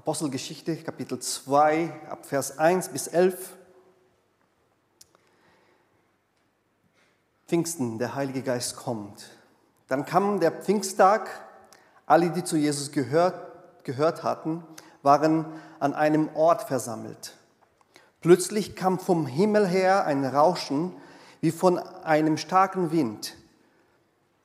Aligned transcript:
Apostelgeschichte, 0.00 0.76
Kapitel 0.76 1.18
2, 1.18 1.92
ab 2.08 2.24
Vers 2.24 2.56
1 2.56 2.88
bis 2.88 3.06
11. 3.06 3.54
Pfingsten, 7.46 7.98
der 7.98 8.14
Heilige 8.14 8.40
Geist 8.40 8.76
kommt. 8.76 9.28
Dann 9.88 10.06
kam 10.06 10.40
der 10.40 10.52
Pfingsttag, 10.52 11.28
alle, 12.06 12.30
die 12.30 12.42
zu 12.44 12.56
Jesus 12.56 12.92
gehört, 12.92 13.84
gehört 13.84 14.22
hatten, 14.22 14.64
waren 15.02 15.44
an 15.80 15.92
einem 15.92 16.34
Ort 16.34 16.62
versammelt. 16.62 17.36
Plötzlich 18.22 18.76
kam 18.76 18.98
vom 18.98 19.26
Himmel 19.26 19.68
her 19.68 20.06
ein 20.06 20.24
Rauschen 20.24 20.96
wie 21.42 21.50
von 21.50 21.78
einem 21.78 22.38
starken 22.38 22.90
Wind. 22.90 23.36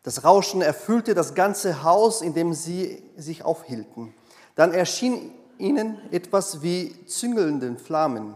Das 0.04 0.26
Rauschen 0.26 0.62
erfüllte 0.62 1.14
das 1.14 1.34
ganze 1.34 1.82
Haus, 1.82 2.22
in 2.22 2.34
dem 2.34 2.54
sie 2.54 3.02
sich 3.16 3.46
aufhielten. 3.46 4.14
Dann 4.56 4.74
erschien 4.74 5.32
ihnen 5.60 5.98
etwas 6.12 6.62
wie 6.62 6.96
züngelnde 7.06 7.76
Flammen. 7.76 8.36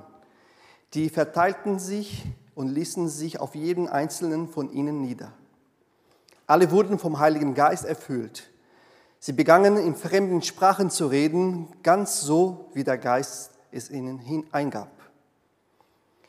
Die 0.93 1.09
verteilten 1.09 1.79
sich 1.79 2.25
und 2.55 2.67
ließen 2.67 3.07
sich 3.09 3.39
auf 3.39 3.55
jeden 3.55 3.87
einzelnen 3.87 4.47
von 4.47 4.71
ihnen 4.71 5.01
nieder. 5.01 5.31
Alle 6.47 6.71
wurden 6.71 6.97
vom 6.97 7.19
Heiligen 7.19 7.53
Geist 7.53 7.85
erfüllt. 7.85 8.49
Sie 9.19 9.33
begannen 9.33 9.77
in 9.77 9.95
fremden 9.95 10.41
Sprachen 10.41 10.89
zu 10.89 11.07
reden, 11.07 11.67
ganz 11.83 12.21
so, 12.21 12.69
wie 12.73 12.83
der 12.83 12.97
Geist 12.97 13.51
es 13.71 13.91
ihnen 13.91 14.45
eingab. 14.51 14.89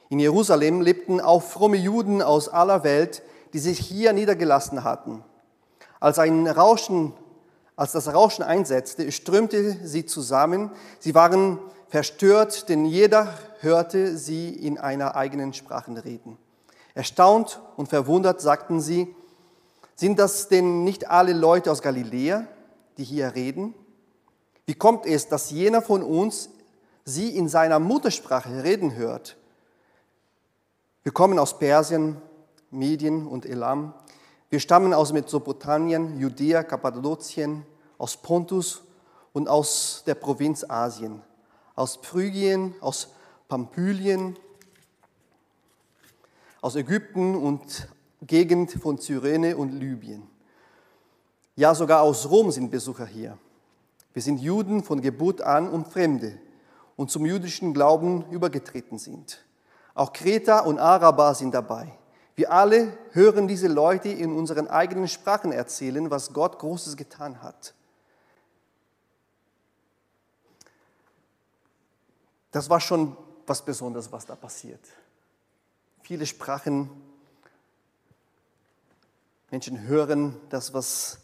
In 0.09 0.19
Jerusalem 0.19 0.81
lebten 0.81 1.21
auch 1.21 1.43
fromme 1.43 1.77
Juden 1.77 2.21
aus 2.21 2.49
aller 2.49 2.83
Welt, 2.83 3.23
die 3.53 3.61
sich 3.61 3.79
hier 3.79 4.13
niedergelassen 4.13 4.85
hatten. 4.85 5.25
Als 6.01 6.19
ein 6.19 6.47
Rauschen 6.47 7.13
als 7.81 7.93
das 7.93 8.13
Rauschen 8.13 8.43
einsetzte, 8.43 9.11
strömte 9.11 9.75
sie 9.83 10.05
zusammen. 10.05 10.71
Sie 10.99 11.15
waren 11.15 11.59
verstört, 11.89 12.69
denn 12.69 12.85
jeder 12.85 13.33
hörte 13.61 14.19
sie 14.19 14.51
in 14.51 14.77
einer 14.77 15.17
eigenen 15.17 15.55
Sprache 15.55 16.05
reden. 16.05 16.37
Erstaunt 16.93 17.59
und 17.79 17.89
verwundert 17.89 18.43
sagten 18.43 18.83
sie, 18.83 19.15
sind 19.95 20.19
das 20.19 20.49
denn 20.49 20.85
nicht 20.85 21.09
alle 21.09 21.33
Leute 21.33 21.73
aus 21.73 21.81
Galiläa, 21.81 22.47
die 22.99 23.05
hier 23.05 23.35
reden? 23.35 23.73
Wie 24.67 24.75
kommt 24.75 25.07
es, 25.07 25.29
dass 25.29 25.51
jener 25.51 25.81
von 25.81 26.03
uns 26.03 26.51
sie 27.07 27.35
in 27.35 27.49
seiner 27.49 27.79
Muttersprache 27.79 28.63
reden 28.63 28.95
hört? 28.95 29.39
Wir 31.03 31.13
kommen 31.13 31.39
aus 31.39 31.59
Persien, 31.59 32.21
Medien 32.71 33.27
und 33.27 33.47
Elam. 33.47 33.95
Wir 34.51 34.59
stammen 34.59 34.93
aus 34.93 35.13
Mesopotamien, 35.15 36.19
Judäa, 36.19 36.63
Kappadokien, 36.65 37.65
aus 38.01 38.17
Pontus 38.17 38.83
und 39.35 39.47
aus 39.47 40.03
der 40.07 40.15
Provinz 40.15 40.65
Asien, 40.67 41.21
aus 41.77 41.97
Phrygien, 41.97 42.75
aus 42.81 43.09
Pamphylien, 43.47 44.39
aus 46.63 46.77
Ägypten 46.77 47.37
und 47.37 47.89
Gegend 48.23 48.73
von 48.73 48.99
Cyrene 48.99 49.55
und 49.55 49.73
Libyen. 49.73 50.27
Ja, 51.57 51.75
sogar 51.75 52.01
aus 52.01 52.29
Rom 52.31 52.51
sind 52.51 52.71
Besucher 52.71 53.05
hier. 53.05 53.37
Wir 54.15 54.23
sind 54.23 54.41
Juden 54.41 54.83
von 54.83 55.03
Geburt 55.03 55.43
an 55.43 55.69
und 55.69 55.87
Fremde 55.89 56.39
und 56.97 57.11
zum 57.11 57.27
jüdischen 57.27 57.75
Glauben 57.75 58.25
übergetreten 58.31 58.99
sind. 58.99 59.45
Auch 59.95 60.15
Kreter 60.15 60.67
und 60.67 60.79
Araber 60.79 61.35
sind 61.35 61.53
dabei. 61.53 61.93
Wir 62.35 62.51
alle 62.51 62.97
hören 63.13 63.47
diese 63.47 63.69
Leute 63.69 64.09
in 64.09 64.35
unseren 64.35 64.69
eigenen 64.69 65.07
Sprachen 65.07 65.53
erzählen, 65.53 66.11
was 66.11 66.33
Gott 66.33 66.59
Großes 66.59 66.97
getan 66.97 67.43
hat. 67.43 67.75
Das 72.51 72.69
war 72.69 72.81
schon 72.81 73.17
was 73.47 73.65
Besonderes, 73.65 74.11
was 74.13 74.27
da 74.27 74.37
passiert. 74.37 74.81
Viele 76.03 76.27
Sprachen, 76.27 76.91
Menschen 79.51 79.83
hören 79.83 80.37
das, 80.49 80.73
was, 80.73 81.19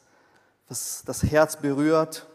was 0.69 1.03
das 1.05 1.23
Herz 1.23 1.56
berührt. 1.56 2.27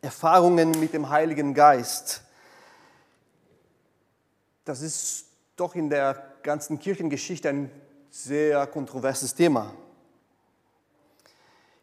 Erfahrungen 0.00 0.70
mit 0.80 0.92
dem 0.92 1.08
Heiligen 1.08 1.54
Geist. 1.54 2.22
Das 4.64 4.82
ist 4.82 5.26
doch 5.56 5.74
in 5.74 5.88
der 5.90 6.34
ganzen 6.42 6.78
Kirchengeschichte 6.78 7.48
ein 7.48 7.70
sehr 8.10 8.66
kontroverses 8.66 9.34
Thema. 9.34 9.72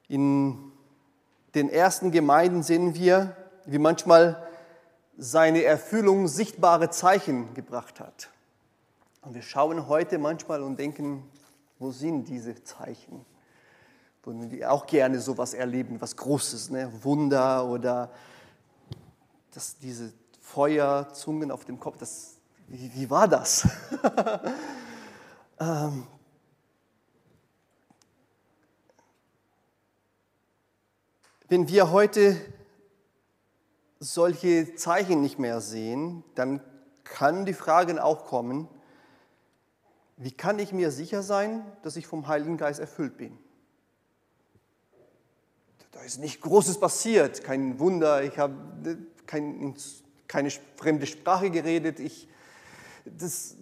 In 0.07 0.71
den 1.55 1.69
ersten 1.69 2.11
Gemeinden 2.11 2.63
sehen 2.63 2.95
wir, 2.95 3.35
wie 3.65 3.79
manchmal 3.79 4.47
seine 5.23 5.63
Erfüllung 5.63 6.27
sichtbare 6.27 6.89
Zeichen 6.89 7.53
gebracht 7.53 7.99
hat. 7.99 8.31
Und 9.21 9.35
wir 9.35 9.43
schauen 9.43 9.87
heute 9.87 10.17
manchmal 10.17 10.63
und 10.63 10.79
denken, 10.79 11.29
wo 11.77 11.91
sind 11.91 12.27
diese 12.27 12.63
Zeichen? 12.63 13.23
Würden 14.23 14.49
wir 14.49 14.71
auch 14.71 14.87
gerne 14.87 15.19
sowas 15.19 15.53
erleben, 15.53 16.01
was 16.01 16.17
Großes, 16.17 16.71
ne? 16.71 16.91
Wunder 17.03 17.67
oder 17.67 18.09
dass 19.51 19.77
diese 19.77 20.11
Feuerzungen 20.41 21.51
auf 21.51 21.65
dem 21.65 21.79
Kopf, 21.79 21.97
das, 21.99 22.37
wie, 22.67 22.91
wie 22.95 23.07
war 23.07 23.27
das? 23.27 23.67
ähm, 25.59 26.07
wenn 31.47 31.67
wir 31.67 31.91
heute 31.91 32.41
solche 34.01 34.73
Zeichen 34.75 35.21
nicht 35.21 35.37
mehr 35.37 35.61
sehen, 35.61 36.23
dann 36.33 36.59
kann 37.03 37.45
die 37.45 37.53
Frage 37.53 38.03
auch 38.03 38.25
kommen, 38.25 38.67
wie 40.17 40.31
kann 40.31 40.59
ich 40.59 40.73
mir 40.73 40.91
sicher 40.91 41.23
sein, 41.23 41.63
dass 41.83 41.95
ich 41.95 42.07
vom 42.07 42.27
Heiligen 42.27 42.57
Geist 42.57 42.79
erfüllt 42.79 43.17
bin? 43.17 43.37
Da 45.91 46.01
ist 46.01 46.19
nicht 46.19 46.41
Großes 46.41 46.79
passiert, 46.79 47.43
kein 47.43 47.79
Wunder, 47.79 48.23
ich 48.23 48.39
habe 48.39 48.97
kein, 49.27 49.75
keine 50.27 50.49
fremde 50.77 51.05
Sprache 51.05 51.51
geredet. 51.51 51.99
Ich, 51.99 52.27
das, 53.05 53.55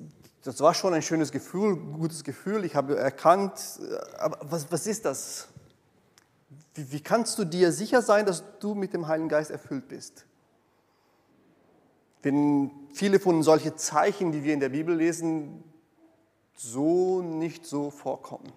das 0.44 0.61
war 0.61 0.73
schon 0.73 0.94
ein 0.94 1.01
schönes 1.01 1.33
Gefühl, 1.33 1.75
gutes 1.75 2.23
Gefühl, 2.23 2.63
ich 2.63 2.75
habe 2.75 2.97
erkannt, 2.97 3.79
aber 4.17 4.39
was, 4.50 4.71
was 4.71 4.88
ist 4.88 5.03
das? 5.03 5.50
Wie, 6.75 6.91
wie 6.94 7.01
kannst 7.01 7.38
du 7.39 7.44
dir 7.44 7.73
sicher 7.73 8.01
sein, 8.01 8.25
dass 8.25 8.44
du 8.59 8.73
mit 8.73 8.94
dem 8.94 9.07
Heiligen 9.07 9.27
Geist 9.27 9.51
erfüllt 9.51 9.89
bist? 9.89 10.25
Wenn 12.22 12.72
viele 12.94 13.19
von 13.19 13.44
solchen 13.44 13.78
Zeichen, 13.78 14.31
die 14.31 14.44
wir 14.44 14.53
in 14.53 14.59
der 14.59 14.69
Bibel 14.69 14.96
lesen, 14.96 15.63
so 16.56 17.22
nicht 17.22 17.66
so 17.66 17.90
vorkommen. 17.90 18.52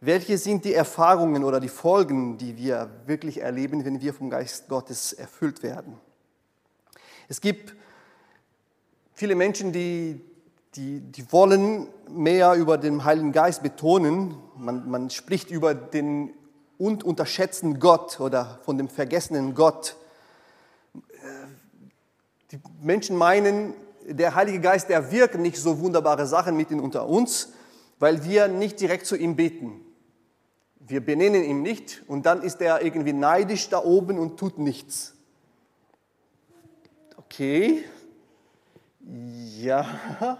Welche 0.00 0.36
sind 0.36 0.64
die 0.64 0.74
Erfahrungen 0.74 1.44
oder 1.44 1.60
die 1.60 1.68
Folgen, 1.68 2.36
die 2.36 2.56
wir 2.58 2.90
wirklich 3.06 3.40
erleben, 3.40 3.84
wenn 3.84 4.00
wir 4.02 4.12
vom 4.12 4.28
Geist 4.28 4.68
Gottes 4.68 5.14
erfüllt 5.14 5.62
werden? 5.62 5.98
Es 7.28 7.40
gibt 7.40 7.74
viele 9.14 9.34
Menschen, 9.34 9.72
die, 9.72 10.20
die, 10.74 11.00
die 11.00 11.32
wollen 11.32 11.88
mehr 12.08 12.54
über 12.54 12.76
den 12.76 13.04
Heiligen 13.04 13.32
Geist 13.32 13.62
betonen. 13.62 14.36
Man, 14.56 14.90
man 14.90 15.08
spricht 15.08 15.50
über 15.50 15.74
den 15.74 16.34
und 16.76 17.02
unterschätzten 17.02 17.78
Gott 17.78 18.20
oder 18.20 18.58
von 18.62 18.76
dem 18.76 18.88
vergessenen 18.88 19.54
Gott. 19.54 19.96
Die 22.54 22.60
Menschen 22.80 23.16
meinen, 23.16 23.74
der 24.06 24.36
Heilige 24.36 24.60
Geist, 24.60 24.88
der 24.88 25.10
wirkt 25.10 25.34
nicht 25.34 25.56
so 25.56 25.80
wunderbare 25.80 26.24
Sachen 26.24 26.56
mitten 26.56 26.78
unter 26.78 27.08
uns, 27.08 27.48
weil 27.98 28.24
wir 28.24 28.46
nicht 28.46 28.80
direkt 28.80 29.06
zu 29.06 29.16
ihm 29.16 29.34
beten. 29.34 29.80
Wir 30.78 31.04
benennen 31.04 31.42
ihn 31.42 31.62
nicht 31.62 32.04
und 32.06 32.26
dann 32.26 32.42
ist 32.42 32.60
er 32.60 32.82
irgendwie 32.82 33.12
neidisch 33.12 33.70
da 33.70 33.82
oben 33.82 34.20
und 34.20 34.38
tut 34.38 34.58
nichts. 34.58 35.14
Okay, 37.16 37.82
ja. 39.58 40.38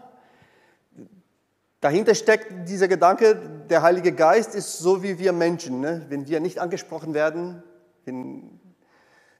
Dahinter 1.80 2.14
steckt 2.14 2.68
dieser 2.68 2.86
Gedanke, 2.86 3.64
der 3.68 3.82
Heilige 3.82 4.12
Geist 4.12 4.54
ist 4.54 4.78
so 4.78 5.02
wie 5.02 5.18
wir 5.18 5.32
Menschen. 5.32 5.80
Ne? 5.80 6.06
Wenn 6.08 6.28
wir 6.28 6.38
nicht 6.38 6.60
angesprochen 6.60 7.12
werden, 7.12 7.64
wenn 8.04 8.60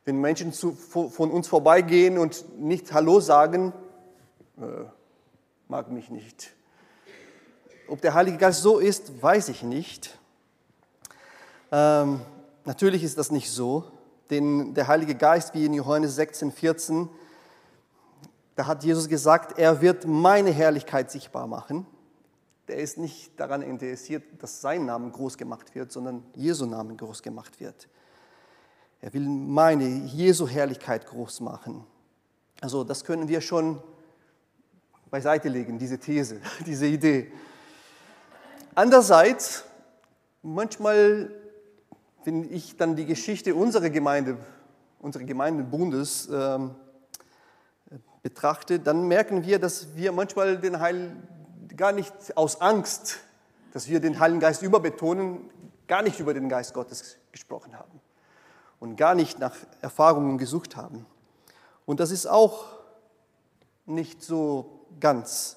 wenn 0.05 0.21
Menschen 0.21 0.53
zu, 0.53 0.73
von 0.73 1.31
uns 1.31 1.49
vorbeigehen 1.49 2.19
und 2.19 2.59
nicht 2.59 2.93
Hallo 2.93 3.21
sagen, 3.21 3.73
äh, 4.59 4.85
mag 5.69 5.91
mich 5.91 6.11
nicht. 6.11 6.53
Ob 7.89 8.01
der 8.01 8.15
Heilige 8.15 8.37
Geist 8.37 8.63
so 8.63 8.79
ist, 8.79 9.23
weiß 9.23 9.49
ich 9.49 9.63
nicht. 9.63 10.19
Ähm, 11.73 12.21
natürlich 12.65 13.03
ist 13.03 13.19
das 13.19 13.31
nicht 13.31 13.51
so, 13.51 13.85
denn 14.31 14.75
der 14.75 14.89
Heilige 14.89 15.15
Geist, 15.15 15.55
wie 15.55 15.65
in 15.65 15.75
Johannes 15.75 16.17
16, 16.17 16.53
14, 16.53 17.09
da 18.57 18.67
hat 18.67 18.85
Jesus 18.85 19.09
gesagt, 19.09 19.59
er 19.59 19.81
wird 19.81 20.07
meine 20.07 20.51
Herrlichkeit 20.51 21.11
sichtbar 21.11 21.47
machen. 21.47 21.87
Der 22.69 22.77
ist 22.77 22.97
nicht 22.97 23.39
daran 23.39 23.63
interessiert, 23.63 24.23
dass 24.39 24.61
sein 24.61 24.87
Name 24.87 25.11
groß 25.11 25.37
gemacht 25.37 25.75
wird, 25.75 25.93
sondern 25.93 26.25
Jesu 26.35 26.65
Name 26.65 26.95
groß 26.95 27.23
gemacht 27.23 27.61
wird. 27.61 27.89
Er 29.05 29.13
will 29.13 29.29
meine 29.29 29.85
Jesu 29.85 30.49
Herrlichkeit 30.49 31.05
groß 31.05 31.41
machen. 31.41 31.85
Also 32.63 32.85
das 32.85 33.05
können 33.05 33.29
wir 33.29 33.43
schon 33.43 33.83
beiseite 35.11 35.51
legen, 35.51 35.79
diese 35.79 35.99
These, 35.99 36.41
diese 36.67 36.87
Idee. 36.87 37.31
Andererseits, 38.75 39.65
manchmal, 40.41 41.31
wenn 42.25 42.51
ich 42.51 42.79
dann 42.79 42.97
die 42.97 43.05
Geschichte 43.05 43.55
unserer 43.55 43.91
Gemeinde, 43.91 44.39
unseres 45.01 45.27
Gemeindebundes 45.27 46.31
ähm, 46.33 46.75
betrachte, 48.23 48.81
dann 48.81 49.07
merken 49.07 49.45
wir, 49.45 49.59
dass 49.59 49.95
wir 49.95 50.13
manchmal 50.13 50.57
den 50.57 50.81
Heil 50.81 51.15
gar 51.77 51.93
nicht 51.93 52.39
aus 52.39 52.59
Angst, 52.59 53.19
dass 53.75 53.87
wir 53.87 54.01
den 54.01 54.19
Heiligen 54.19 54.41
Geist 54.41 54.63
überbetonen, 54.63 55.51
gar 55.87 56.01
nicht 56.01 56.21
über 56.21 56.33
den 56.33 56.49
Geist 56.49 56.73
Gottes 56.73 57.19
gesprochen 57.33 57.79
haben 57.79 58.01
und 58.85 58.97
gar 58.97 59.15
nicht 59.15 59.39
nach 59.39 59.55
Erfahrungen 59.81 60.37
gesucht 60.37 60.77
haben. 60.77 61.07
Und 61.87 62.01
das 62.01 62.11
ist 62.11 62.27
auch 62.27 62.67
nicht 63.87 64.23
so 64.23 64.87
ganz. 65.01 65.57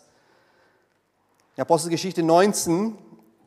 In 1.58 1.62
Apostelgeschichte 1.62 2.24
19, 2.24 2.98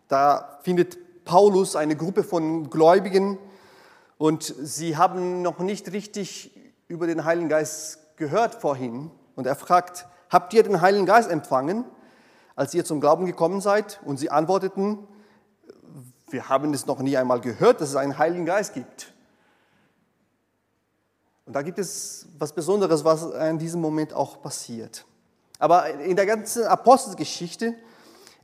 da 0.07 0.59
findet 0.61 1.25
Paulus 1.25 1.77
eine 1.77 1.97
Gruppe 1.97 2.25
von 2.25 2.69
Gläubigen 2.69 3.39
und 4.19 4.43
sie 4.43 4.99
haben 4.99 5.41
noch 5.41 5.61
nicht 5.61 5.91
richtig 5.93 6.55
über 6.87 7.07
den 7.07 7.25
Heiligen 7.25 7.49
Geist 7.49 8.01
gehört 8.17 8.57
vorhin. 8.57 9.11
Und 9.35 9.47
er 9.47 9.57
fragt, 9.57 10.07
habt 10.29 10.53
ihr 10.53 10.63
den 10.63 10.83
Heiligen 10.83 11.07
Geist 11.07 11.31
empfangen, 11.31 11.87
als 12.55 12.75
ihr 12.75 12.85
zum 12.85 13.01
Glauben 13.01 13.25
gekommen 13.25 13.63
seid? 13.63 13.99
Und 14.05 14.19
sie 14.19 14.29
antworteten, 14.29 14.99
wir 16.29 16.51
haben 16.51 16.75
es 16.75 16.85
noch 16.85 16.99
nie 16.99 17.17
einmal 17.17 17.41
gehört, 17.41 17.81
dass 17.81 17.89
es 17.89 17.97
einen 17.97 18.19
Heiligen 18.19 18.45
Geist 18.45 18.75
gibt. 18.75 19.10
Und 21.51 21.55
da 21.55 21.63
gibt 21.63 21.81
es 21.81 22.29
was 22.39 22.53
Besonderes, 22.53 23.05
was 23.05 23.25
in 23.25 23.59
diesem 23.59 23.81
Moment 23.81 24.15
auch 24.15 24.41
passiert. 24.41 25.05
Aber 25.59 25.91
in 25.99 26.15
der 26.15 26.25
ganzen 26.25 26.63
Apostelgeschichte 26.63 27.75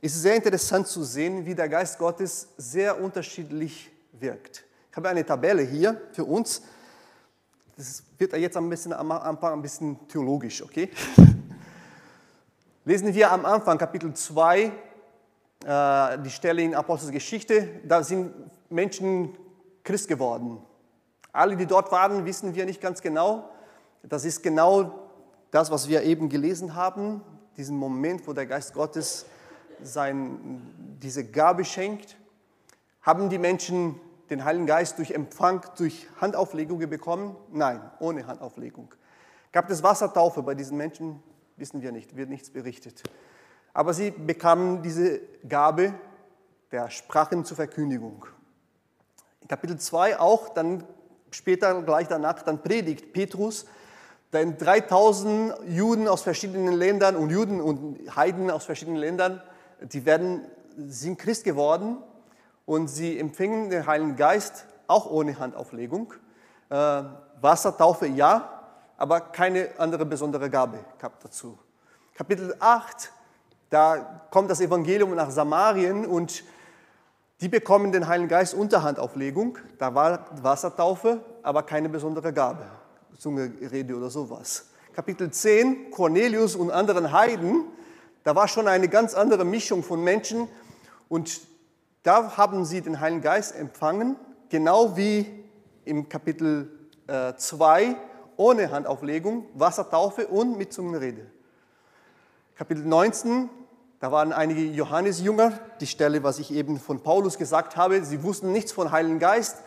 ist 0.01 0.17
es 0.17 0.23
sehr 0.23 0.35
interessant 0.35 0.87
zu 0.87 1.05
sehen, 1.05 1.45
wie 1.45 1.55
der 1.55 1.69
Geist 1.69 1.97
Gottes 1.99 2.49
sehr 2.57 3.01
unterschiedlich 3.01 3.89
wirkt. 4.11 4.65
Ich 4.91 4.97
habe 4.97 5.07
eine 5.07 5.25
Tabelle 5.25 5.61
hier 5.61 6.01
für 6.11 6.25
uns. 6.25 6.63
Das 7.77 8.03
wird 8.17 8.35
jetzt 8.35 8.57
ein 8.57 8.69
bisschen, 8.69 8.91
am 8.91 9.09
Anfang 9.13 9.53
ein 9.53 9.61
bisschen 9.61 10.05
theologisch, 10.09 10.61
okay? 10.61 10.91
Lesen 12.83 13.13
wir 13.13 13.31
am 13.31 13.45
Anfang 13.45 13.77
Kapitel 13.77 14.13
2 14.13 14.63
äh, 15.63 16.19
die 16.25 16.29
Stelle 16.29 16.61
in 16.61 16.75
Apostelgeschichte, 16.75 17.69
da 17.85 18.03
sind 18.03 18.33
Menschen 18.69 19.33
Christ 19.81 20.09
geworden. 20.09 20.57
Alle, 21.37 21.55
die 21.55 21.65
dort 21.65 21.91
waren, 21.91 22.25
wissen 22.25 22.55
wir 22.55 22.65
nicht 22.65 22.81
ganz 22.81 23.01
genau. 23.01 23.49
Das 24.03 24.25
ist 24.25 24.43
genau 24.43 25.07
das, 25.51 25.71
was 25.71 25.87
wir 25.87 26.03
eben 26.03 26.29
gelesen 26.29 26.75
haben, 26.75 27.21
diesen 27.55 27.77
Moment, 27.77 28.27
wo 28.27 28.33
der 28.33 28.45
Geist 28.45 28.73
Gottes 28.73 29.25
sein, 29.81 30.61
diese 31.01 31.23
Gabe 31.25 31.63
schenkt. 31.65 32.17
Haben 33.01 33.29
die 33.29 33.37
Menschen 33.37 33.99
den 34.29 34.43
Heiligen 34.43 34.65
Geist 34.65 34.97
durch 34.97 35.11
Empfang, 35.11 35.65
durch 35.77 36.07
Handauflegung 36.19 36.79
bekommen? 36.79 37.35
Nein, 37.51 37.81
ohne 37.99 38.27
Handauflegung. 38.27 38.93
Gab 39.51 39.69
es 39.69 39.83
Wassertaufe 39.83 40.43
bei 40.43 40.55
diesen 40.55 40.77
Menschen? 40.77 41.23
Wissen 41.55 41.81
wir 41.81 41.91
nicht, 41.91 42.15
wird 42.15 42.29
nichts 42.29 42.49
berichtet 42.49 43.03
aber 43.77 43.93
sie 43.93 44.09
bekamen 44.09 44.81
diese 44.81 45.19
Gabe 45.47 45.93
der 46.71 46.89
Sprachen 46.89 47.45
zur 47.45 47.57
Verkündigung. 47.57 48.25
In 49.39 49.47
Kapitel 49.47 49.77
2 49.77 50.19
auch, 50.19 50.49
dann 50.49 50.83
später 51.31 51.81
gleich 51.83 52.07
danach, 52.07 52.41
dann 52.43 52.61
predigt 52.61 53.13
Petrus, 53.13 53.65
denn 54.33 54.57
3000 54.57 55.53
Juden 55.67 56.07
aus 56.07 56.21
verschiedenen 56.21 56.73
Ländern 56.73 57.15
und 57.15 57.29
Juden 57.29 57.61
und 57.61 58.15
Heiden 58.15 58.51
aus 58.51 58.65
verschiedenen 58.65 58.97
Ländern, 58.97 59.41
die 59.81 60.05
werden, 60.05 60.41
sind 60.77 61.17
Christ 61.17 61.43
geworden 61.43 61.97
und 62.65 62.87
sie 62.87 63.17
empfingen 63.17 63.69
den 63.69 63.87
Heiligen 63.87 64.15
Geist 64.15 64.65
auch 64.87 65.09
ohne 65.09 65.37
Handauflegung. 65.39 66.13
Äh, 66.69 67.03
Wassertaufe 67.39 68.07
ja, 68.07 68.63
aber 68.97 69.21
keine 69.21 69.69
andere 69.77 70.05
besondere 70.05 70.49
Gabe 70.49 70.79
gab 70.99 71.19
dazu. 71.21 71.57
Kapitel 72.13 72.55
8 72.59 73.11
da 73.69 74.21
kommt 74.31 74.49
das 74.49 74.61
Evangelium 74.61 75.13
nach 75.15 75.29
Samarien 75.29 76.05
und 76.05 76.43
die 77.41 77.49
bekommen 77.49 77.91
den 77.91 78.07
Heiligen 78.07 78.29
Geist 78.29 78.53
unter 78.53 78.83
Handauflegung. 78.83 79.57
Da 79.77 79.93
war 79.93 80.25
Wassertaufe, 80.41 81.21
aber 81.43 81.63
keine 81.63 81.89
besondere 81.89 82.33
Gabe, 82.33 82.65
Zungerede 83.17 83.95
oder 83.95 84.09
sowas. 84.09 84.67
Kapitel 84.93 85.29
10, 85.29 85.91
Cornelius 85.91 86.55
und 86.55 86.71
anderen 86.71 87.11
Heiden, 87.11 87.65
da 88.23 88.35
war 88.35 88.47
schon 88.47 88.67
eine 88.67 88.89
ganz 88.89 89.13
andere 89.13 89.45
Mischung 89.45 89.83
von 89.83 90.03
Menschen 90.03 90.47
und 91.07 91.41
da 92.03 92.35
haben 92.35 92.65
sie 92.65 92.81
den 92.81 92.99
Heiligen 92.99 93.21
Geist 93.21 93.55
empfangen, 93.55 94.15
genau 94.49 94.97
wie 94.97 95.43
im 95.85 96.09
Kapitel 96.09 96.71
2, 97.37 97.83
äh, 97.83 97.95
ohne 98.37 98.71
Handauflegung, 98.71 99.45
Wassertaufe 99.53 100.27
und 100.27 100.57
mit 100.57 100.73
Zungenrede. 100.73 101.27
Kapitel 102.55 102.83
19, 102.83 103.49
da 103.99 104.11
waren 104.11 104.31
einige 104.31 104.61
Johannesjünger, 104.61 105.59
die 105.81 105.87
Stelle, 105.87 106.21
was 106.21 106.37
ich 106.37 106.53
eben 106.53 106.79
von 106.79 107.01
Paulus 107.01 107.39
gesagt 107.39 107.77
habe. 107.77 108.03
Sie 108.03 108.21
wussten 108.21 108.51
nichts 108.51 108.71
von 108.71 108.91
Heiligen 108.91 109.17
Geist 109.17 109.63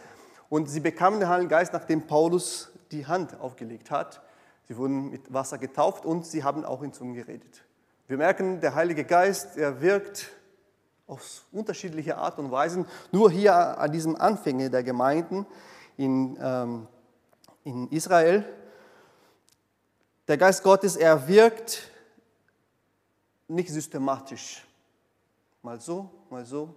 und 0.48 0.68
sie 0.68 0.78
bekamen 0.78 1.18
den 1.18 1.28
Heiligen 1.28 1.48
Geist, 1.48 1.72
nachdem 1.72 2.06
Paulus 2.06 2.70
die 2.92 3.06
Hand 3.06 3.40
aufgelegt 3.40 3.90
hat. 3.90 4.22
Sie 4.68 4.76
wurden 4.76 5.10
mit 5.10 5.32
Wasser 5.32 5.58
getauft 5.58 6.04
und 6.04 6.26
sie 6.26 6.44
haben 6.44 6.64
auch 6.64 6.82
in 6.82 6.92
Zungen 6.92 7.14
geredet. 7.14 7.64
Wir 8.06 8.18
merken, 8.18 8.60
der 8.60 8.76
Heilige 8.76 9.04
Geist, 9.04 9.56
er 9.56 9.80
wirkt 9.80 10.30
auf 11.08 11.42
unterschiedliche 11.50 12.16
Art 12.16 12.38
und 12.38 12.52
Weisen. 12.52 12.86
Nur 13.10 13.32
hier 13.32 13.78
an 13.78 13.90
diesem 13.90 14.14
Anfänge 14.14 14.70
der 14.70 14.84
Gemeinden 14.84 15.44
in, 15.96 16.38
ähm, 16.40 16.86
in 17.64 17.88
Israel. 17.88 18.44
Der 20.28 20.38
Geist 20.38 20.62
Gottes, 20.62 20.94
er 20.94 21.26
wirkt 21.26 21.89
nicht 23.50 23.70
systematisch. 23.70 24.64
Mal 25.62 25.80
so, 25.80 26.08
mal 26.30 26.44
so. 26.46 26.74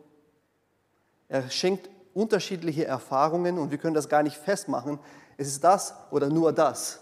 Er 1.30 1.50
schenkt 1.50 1.90
unterschiedliche 2.14 2.86
Erfahrungen 2.86 3.58
und 3.58 3.72
wir 3.72 3.78
können 3.78 3.94
das 3.94 4.10
gar 4.10 4.24
nicht 4.24 4.36
festmachen. 4.36 5.00
Es 5.38 5.48
ist 5.48 5.64
das 5.64 5.94
oder 6.12 6.30
nur 6.30 6.52
das. 6.52 7.00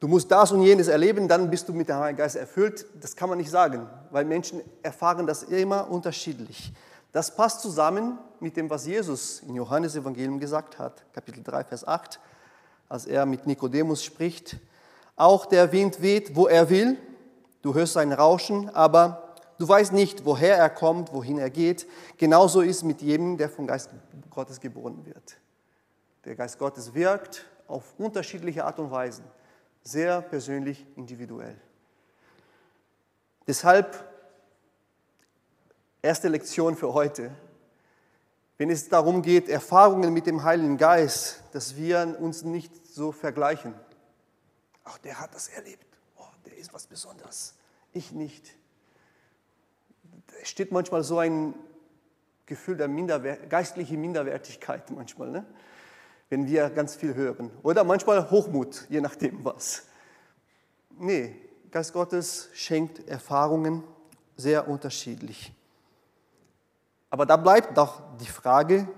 Du 0.00 0.08
musst 0.08 0.30
das 0.30 0.52
und 0.52 0.62
jenes 0.62 0.88
erleben, 0.88 1.28
dann 1.28 1.50
bist 1.50 1.68
du 1.68 1.72
mit 1.72 1.88
dem 1.88 1.96
Heiligen 1.96 2.18
Geist 2.18 2.36
erfüllt. 2.36 2.86
Das 3.00 3.16
kann 3.16 3.28
man 3.28 3.38
nicht 3.38 3.50
sagen, 3.50 3.88
weil 4.10 4.24
Menschen 4.24 4.60
erfahren 4.82 5.26
das 5.26 5.42
immer 5.44 5.90
unterschiedlich. 5.90 6.72
Das 7.12 7.34
passt 7.34 7.60
zusammen 7.60 8.18
mit 8.40 8.56
dem, 8.56 8.68
was 8.68 8.86
Jesus 8.86 9.40
in 9.40 9.54
Johannes 9.54 9.96
Evangelium 9.96 10.38
gesagt 10.40 10.78
hat, 10.78 11.04
Kapitel 11.12 11.42
3, 11.42 11.64
Vers 11.64 11.86
8, 11.86 12.20
als 12.88 13.06
er 13.06 13.24
mit 13.24 13.46
Nikodemus 13.46 14.04
spricht. 14.04 14.56
Auch 15.16 15.46
der 15.46 15.70
Wind 15.72 16.02
weht, 16.02 16.34
wo 16.34 16.48
er 16.48 16.68
will 16.68 16.98
Du 17.64 17.72
hörst 17.72 17.94
sein 17.94 18.12
Rauschen, 18.12 18.68
aber 18.74 19.36
du 19.56 19.66
weißt 19.66 19.94
nicht, 19.94 20.26
woher 20.26 20.58
er 20.58 20.68
kommt, 20.68 21.14
wohin 21.14 21.38
er 21.38 21.48
geht. 21.48 21.86
Genauso 22.18 22.60
ist 22.60 22.82
mit 22.82 23.00
jedem, 23.00 23.38
der 23.38 23.48
vom 23.48 23.66
Geist 23.66 23.88
Gottes 24.28 24.60
geboren 24.60 25.06
wird. 25.06 25.38
Der 26.26 26.34
Geist 26.34 26.58
Gottes 26.58 26.92
wirkt 26.92 27.46
auf 27.66 27.94
unterschiedliche 27.96 28.66
Art 28.66 28.78
und 28.78 28.90
Weisen, 28.90 29.24
sehr 29.82 30.20
persönlich, 30.20 30.84
individuell. 30.94 31.56
Deshalb 33.46 34.12
erste 36.02 36.28
Lektion 36.28 36.76
für 36.76 36.92
heute. 36.92 37.30
Wenn 38.58 38.68
es 38.68 38.90
darum 38.90 39.22
geht, 39.22 39.48
Erfahrungen 39.48 40.12
mit 40.12 40.26
dem 40.26 40.42
Heiligen 40.42 40.76
Geist, 40.76 41.42
dass 41.52 41.76
wir 41.76 42.18
uns 42.20 42.44
nicht 42.44 42.86
so 42.86 43.10
vergleichen. 43.10 43.72
Ach, 44.84 44.98
der 44.98 45.18
hat 45.18 45.34
das 45.34 45.48
erlebt 45.48 45.93
der 46.46 46.56
ist 46.56 46.72
was 46.72 46.86
Besonderes. 46.86 47.54
Ich 47.92 48.12
nicht. 48.12 48.56
Es 50.42 50.48
steht 50.48 50.72
manchmal 50.72 51.02
so 51.02 51.18
ein 51.18 51.54
Gefühl 52.46 52.76
der 52.76 52.88
Minderwer 52.88 53.36
geistliche 53.36 53.96
Minderwertigkeit 53.96 54.90
manchmal, 54.90 55.30
ne? 55.30 55.46
wenn 56.28 56.46
wir 56.46 56.70
ganz 56.70 56.94
viel 56.94 57.14
hören. 57.14 57.50
Oder 57.62 57.84
manchmal 57.84 58.30
Hochmut, 58.30 58.86
je 58.88 59.00
nachdem 59.00 59.44
was. 59.44 59.84
Nee, 60.98 61.36
Geist 61.70 61.92
Gottes 61.92 62.50
schenkt 62.52 63.08
Erfahrungen 63.08 63.82
sehr 64.36 64.68
unterschiedlich. 64.68 65.52
Aber 67.10 67.26
da 67.26 67.36
bleibt 67.36 67.76
doch 67.76 68.02
die 68.18 68.26
Frage, 68.26 68.88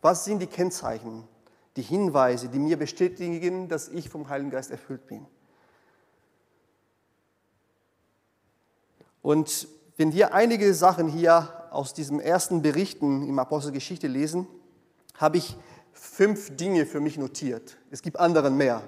was 0.00 0.24
sind 0.24 0.40
die 0.40 0.46
Kennzeichen, 0.46 1.28
die 1.76 1.82
Hinweise, 1.82 2.48
die 2.48 2.58
mir 2.58 2.78
bestätigen, 2.78 3.68
dass 3.68 3.88
ich 3.88 4.08
vom 4.08 4.28
Heiligen 4.28 4.50
Geist 4.50 4.70
erfüllt 4.70 5.06
bin? 5.06 5.26
Und 9.22 9.68
wenn 9.96 10.12
wir 10.12 10.34
einige 10.34 10.72
Sachen 10.74 11.08
hier 11.08 11.48
aus 11.70 11.94
diesen 11.94 12.20
ersten 12.20 12.62
Berichten 12.62 13.26
im 13.28 13.38
Apostelgeschichte 13.38 14.06
lesen, 14.06 14.46
habe 15.16 15.36
ich 15.36 15.56
fünf 15.92 16.56
Dinge 16.56 16.86
für 16.86 17.00
mich 17.00 17.18
notiert. 17.18 17.76
Es 17.90 18.02
gibt 18.02 18.18
anderen 18.18 18.56
mehr. 18.56 18.82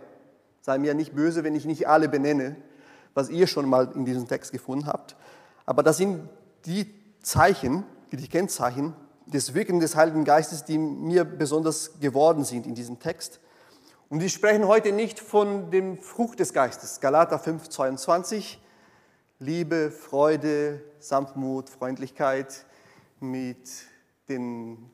Sei 0.63 0.79
mir 0.79 0.95
nicht 0.95 1.15
böse, 1.15 1.45
wenn 1.45 1.55
ich 1.55 1.65
nicht 1.65 1.87
alle 1.89 2.09
benenne, 2.09 2.57
was 3.15 3.29
ihr 3.29 3.47
schon 3.47 3.69
mal 3.69 3.93
in 3.95 4.05
diesem 4.05 4.27
Text 4.27 4.53
gefunden 4.53 4.87
habt. 4.87 5.17
Aber 5.67 5.83
das 5.83 5.99
sind 5.99 6.29
die 6.65 6.87
Zeichen, 7.21 7.85
die 8.11 8.29
Kennzeichen 8.29 8.95
des 9.27 9.55
Wirken 9.55 9.81
des 9.81 9.97
Heiligen 9.97 10.25
Geistes, 10.25 10.65
die 10.65 10.79
mir 10.79 11.25
besonders 11.25 12.01
geworden 12.01 12.45
sind 12.45 12.67
in 12.67 12.75
diesem 12.75 12.99
Text. 12.99 13.41
Und 14.09 14.21
wir 14.21 14.29
sprechen 14.29 14.67
heute 14.67 14.93
nicht 14.93 15.21
von 15.21 15.71
dem 15.71 15.99
Frucht 15.99 16.41
des 16.41 16.53
Geistes. 16.53 17.01
Galater 17.01 17.39
5, 17.39 17.69
22. 17.69 18.62
Liebe, 19.45 19.91
Freude, 19.91 20.81
Sanftmut, 21.01 21.69
Freundlichkeit 21.69 22.65
mit 23.19 23.59
den 24.29 24.89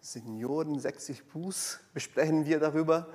Senioren 0.00 0.78
60 0.78 1.24
Fuß 1.24 1.80
besprechen 1.92 2.46
wir 2.46 2.60
darüber 2.60 3.08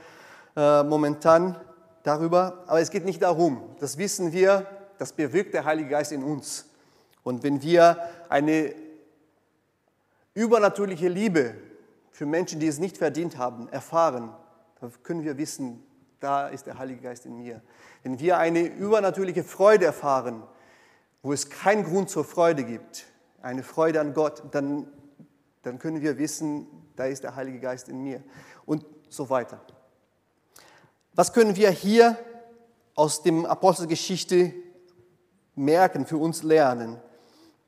äh, 0.58 0.84
momentan 0.84 1.56
darüber. 2.04 2.66
Aber 2.68 2.82
es 2.82 2.92
geht 2.92 3.06
nicht 3.06 3.22
darum. 3.22 3.74
Das 3.80 3.98
wissen 3.98 4.34
wir, 4.34 4.68
das 4.98 5.14
bewirkt 5.14 5.54
der 5.54 5.64
Heilige 5.64 5.92
Geist 5.92 6.12
in 6.12 6.24
uns. 6.24 6.66
Und 7.24 7.42
wenn 7.44 7.62
wir 7.62 7.98
eine 8.28 8.76
übernatürliche 10.34 11.08
Liebe 11.08 11.56
für 12.12 12.26
Menschen, 12.26 12.60
die 12.60 12.68
es 12.68 12.80
nicht 12.80 12.98
verdient 12.98 13.38
haben, 13.38 13.70
erfahren, 13.70 14.36
dann 14.82 14.92
können 15.04 15.24
wir 15.24 15.38
wissen, 15.38 15.82
da 16.24 16.48
ist 16.48 16.68
der 16.68 16.78
Heilige 16.78 17.02
Geist 17.02 17.26
in 17.26 17.38
mir. 17.38 17.62
Wenn 18.02 18.18
wir 18.18 18.38
eine 18.38 18.62
übernatürliche 18.62 19.44
Freude 19.44 19.86
erfahren, 19.86 20.44
wo 21.22 21.34
es 21.34 21.50
keinen 21.50 21.84
Grund 21.84 22.10
zur 22.10 22.24
Freude 22.24 22.64
gibt, 22.64 23.06
eine 23.42 23.62
Freude 23.62 24.00
an 24.00 24.14
Gott, 24.14 24.42
dann, 24.52 24.88
dann 25.64 25.80
können 25.80 26.02
wir 26.02 26.18
wissen, 26.18 26.68
da 26.96 27.06
ist 27.06 27.24
der 27.24 27.36
Heilige 27.36 27.60
Geist 27.60 27.90
in 27.90 28.02
mir 28.02 28.24
und 28.66 28.86
so 29.10 29.30
weiter. 29.30 29.60
Was 31.14 31.34
können 31.34 31.58
wir 31.58 31.70
hier 31.72 32.18
aus 32.96 33.22
dem 33.22 33.46
Apostelgeschichte 33.46 34.54
merken, 35.56 36.06
für 36.06 36.18
uns 36.18 36.42
lernen? 36.42 37.02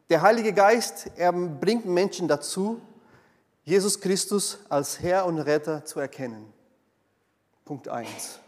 Der 0.09 0.21
Heilige 0.21 0.53
Geist, 0.53 1.11
er 1.17 1.33
bringt 1.33 1.85
Menschen 1.85 2.27
dazu, 2.29 2.79
Jesus 3.63 3.99
Christus 3.99 4.59
als 4.69 5.01
Herr 5.01 5.25
und 5.25 5.39
Retter 5.39 5.83
zu 5.83 5.99
erkennen. 5.99 6.53
Punkt 7.65 7.87
1. 7.87 8.39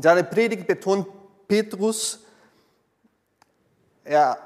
In 0.00 0.04
seiner 0.04 0.22
Predigt 0.22 0.66
betont 0.66 1.06
Petrus, 1.46 2.20
er 4.02 4.38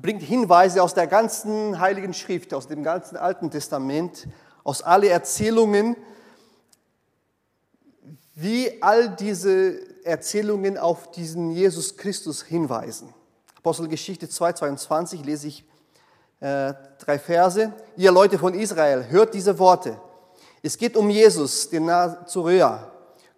bringt 0.00 0.22
Hinweise 0.22 0.82
aus 0.82 0.94
der 0.94 1.06
ganzen 1.06 1.78
Heiligen 1.78 2.14
Schrift, 2.14 2.54
aus 2.54 2.66
dem 2.66 2.82
ganzen 2.82 3.18
Alten 3.18 3.50
Testament, 3.50 4.26
aus 4.64 4.80
allen 4.80 5.10
Erzählungen, 5.10 5.96
wie 8.34 8.82
all 8.82 9.10
diese 9.10 9.80
Erzählungen 10.02 10.78
auf 10.78 11.10
diesen 11.10 11.50
Jesus 11.50 11.98
Christus 11.98 12.42
hinweisen. 12.42 13.12
Apostelgeschichte 13.58 14.28
2,22 14.28 15.26
lese 15.26 15.48
ich 15.48 15.62
äh, 16.40 16.72
drei 16.98 17.18
Verse. 17.18 17.70
Ihr 17.98 18.12
Leute 18.12 18.38
von 18.38 18.54
Israel, 18.54 19.04
hört 19.10 19.34
diese 19.34 19.58
Worte. 19.58 20.00
Es 20.62 20.78
geht 20.78 20.96
um 20.96 21.10
Jesus, 21.10 21.68
den 21.68 21.84
Nazaräer. 21.84 22.91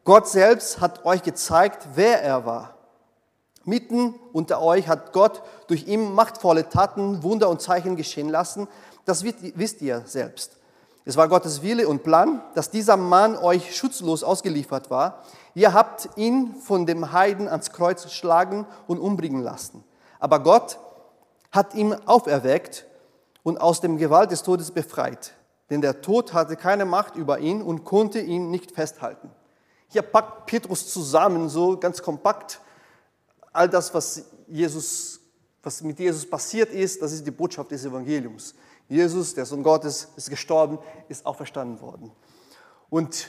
Gott 0.04 0.28
selbst 0.28 0.80
hat 0.80 1.04
euch 1.06 1.22
gezeigt, 1.22 1.88
wer 1.94 2.22
er 2.22 2.44
war. 2.44 2.74
Mitten 3.64 4.14
unter 4.34 4.60
euch 4.60 4.86
hat 4.86 5.12
Gott 5.14 5.42
durch 5.66 5.86
ihn 5.86 6.12
machtvolle 6.12 6.68
Taten, 6.68 7.22
Wunder 7.22 7.48
und 7.48 7.62
Zeichen 7.62 7.96
geschehen 7.96 8.28
lassen. 8.28 8.68
Das 9.06 9.24
wisst 9.24 9.80
ihr 9.80 10.02
selbst. 10.04 10.58
Es 11.06 11.16
war 11.16 11.28
Gottes 11.28 11.62
Wille 11.62 11.88
und 11.88 12.02
Plan, 12.02 12.42
dass 12.54 12.70
dieser 12.70 12.96
Mann 12.96 13.36
euch 13.36 13.76
schutzlos 13.76 14.22
ausgeliefert 14.22 14.90
war. 14.90 15.22
Ihr 15.54 15.72
habt 15.72 16.10
ihn 16.16 16.54
von 16.56 16.86
dem 16.86 17.12
Heiden 17.12 17.48
ans 17.48 17.72
Kreuz 17.72 18.10
schlagen 18.10 18.66
und 18.86 18.98
umbringen 18.98 19.42
lassen. 19.42 19.84
Aber 20.18 20.40
Gott 20.40 20.78
hat 21.50 21.74
ihn 21.74 21.94
auferweckt 22.06 22.86
und 23.42 23.58
aus 23.58 23.80
dem 23.80 23.96
Gewalt 23.96 24.30
des 24.30 24.42
Todes 24.42 24.70
befreit. 24.70 25.34
Denn 25.70 25.80
der 25.80 26.02
Tod 26.02 26.32
hatte 26.34 26.56
keine 26.56 26.84
Macht 26.84 27.16
über 27.16 27.38
ihn 27.38 27.62
und 27.62 27.84
konnte 27.84 28.20
ihn 28.20 28.50
nicht 28.50 28.72
festhalten. 28.72 29.30
Hier 29.94 30.02
packt 30.02 30.46
Petrus 30.46 30.92
zusammen, 30.92 31.48
so 31.48 31.78
ganz 31.78 32.02
kompakt, 32.02 32.58
all 33.52 33.68
das, 33.68 33.94
was, 33.94 34.24
Jesus, 34.48 35.20
was 35.62 35.80
mit 35.82 36.00
Jesus 36.00 36.28
passiert 36.28 36.72
ist, 36.72 37.00
das 37.00 37.12
ist 37.12 37.24
die 37.24 37.30
Botschaft 37.30 37.70
des 37.70 37.84
Evangeliums. 37.84 38.56
Jesus, 38.88 39.34
der 39.34 39.46
Sohn 39.46 39.62
Gottes, 39.62 40.08
ist 40.16 40.30
gestorben, 40.30 40.80
ist 41.08 41.24
auferstanden 41.24 41.80
worden. 41.80 42.10
Und 42.90 43.28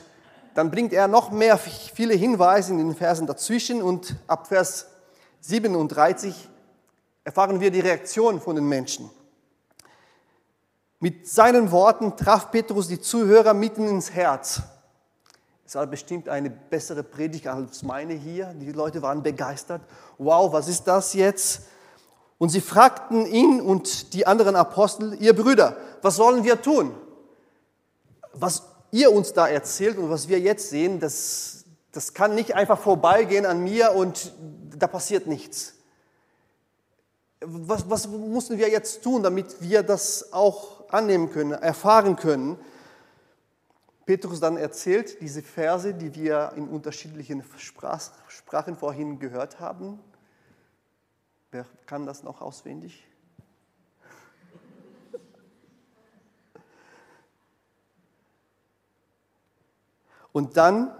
dann 0.55 0.71
bringt 0.71 0.91
er 0.91 1.07
noch 1.07 1.29
mehr 1.29 1.59
viele 1.59 2.15
Hinweise 2.15 2.71
in 2.71 2.79
den 2.79 2.95
Versen 2.95 3.27
dazwischen 3.27 3.83
und 3.83 4.15
ab 4.25 4.47
Vers 4.47 4.87
37 5.41 6.49
erfahren 7.25 7.59
wir 7.59 7.69
die 7.69 7.81
Reaktion 7.81 8.41
von 8.41 8.55
den 8.55 8.67
Menschen. 8.67 9.11
Mit 10.99 11.27
seinen 11.27 11.69
Worten 11.69 12.17
traf 12.17 12.49
Petrus 12.49 12.87
die 12.87 12.99
Zuhörer 12.99 13.53
mitten 13.53 13.87
ins 13.87 14.09
Herz. 14.09 14.63
Es 15.67 15.73
war 15.73 15.87
bestimmt 15.87 16.29
eine 16.29 16.51
bessere 16.51 17.01
Predigt 17.01 17.47
als 17.47 17.81
meine 17.81 18.13
hier. 18.13 18.53
Die 18.53 18.71
Leute 18.71 19.01
waren 19.01 19.23
begeistert. 19.23 19.81
Wow, 20.19 20.53
was 20.53 20.67
ist 20.67 20.83
das 20.83 21.13
jetzt? 21.13 21.63
Und 22.37 22.49
sie 22.49 22.61
fragten 22.61 23.25
ihn 23.25 23.61
und 23.61 24.13
die 24.13 24.27
anderen 24.27 24.55
Apostel, 24.55 25.15
ihr 25.19 25.35
Brüder, 25.35 25.75
was 26.03 26.17
sollen 26.17 26.43
wir 26.43 26.61
tun? 26.61 26.93
Was 28.33 28.63
ihr 28.91 29.11
uns 29.11 29.33
da 29.33 29.47
erzählt 29.47 29.97
und 29.97 30.09
was 30.11 30.27
wir 30.27 30.39
jetzt 30.39 30.69
sehen, 30.69 30.99
das, 30.99 31.65
das 31.91 32.13
kann 32.13 32.35
nicht 32.35 32.53
einfach 32.53 32.77
vorbeigehen 32.77 33.47
an 33.47 33.63
mir 33.63 33.93
und 33.93 34.33
da 34.77 34.85
passiert 34.85 35.25
nichts. 35.25 35.73
Was, 37.41 37.89
was 37.89 38.07
müssen 38.07 38.59
wir 38.59 38.69
jetzt 38.69 39.01
tun, 39.01 39.23
damit 39.23 39.61
wir 39.61 39.81
das 39.81 40.31
auch 40.31 40.89
annehmen 40.89 41.31
können, 41.31 41.53
erfahren 41.53 42.17
können? 42.17 42.57
Petrus 44.05 44.39
dann 44.39 44.57
erzählt 44.57 45.19
diese 45.21 45.41
Verse, 45.41 45.93
die 45.93 46.13
wir 46.13 46.53
in 46.55 46.67
unterschiedlichen 46.67 47.43
Sprachen 47.57 48.75
vorhin 48.75 49.17
gehört 49.17 49.59
haben. 49.59 49.99
Wer 51.49 51.65
kann 51.87 52.05
das 52.05 52.21
noch 52.21 52.41
auswendig? 52.41 53.07
Und 60.31 60.57
dann, 60.57 60.93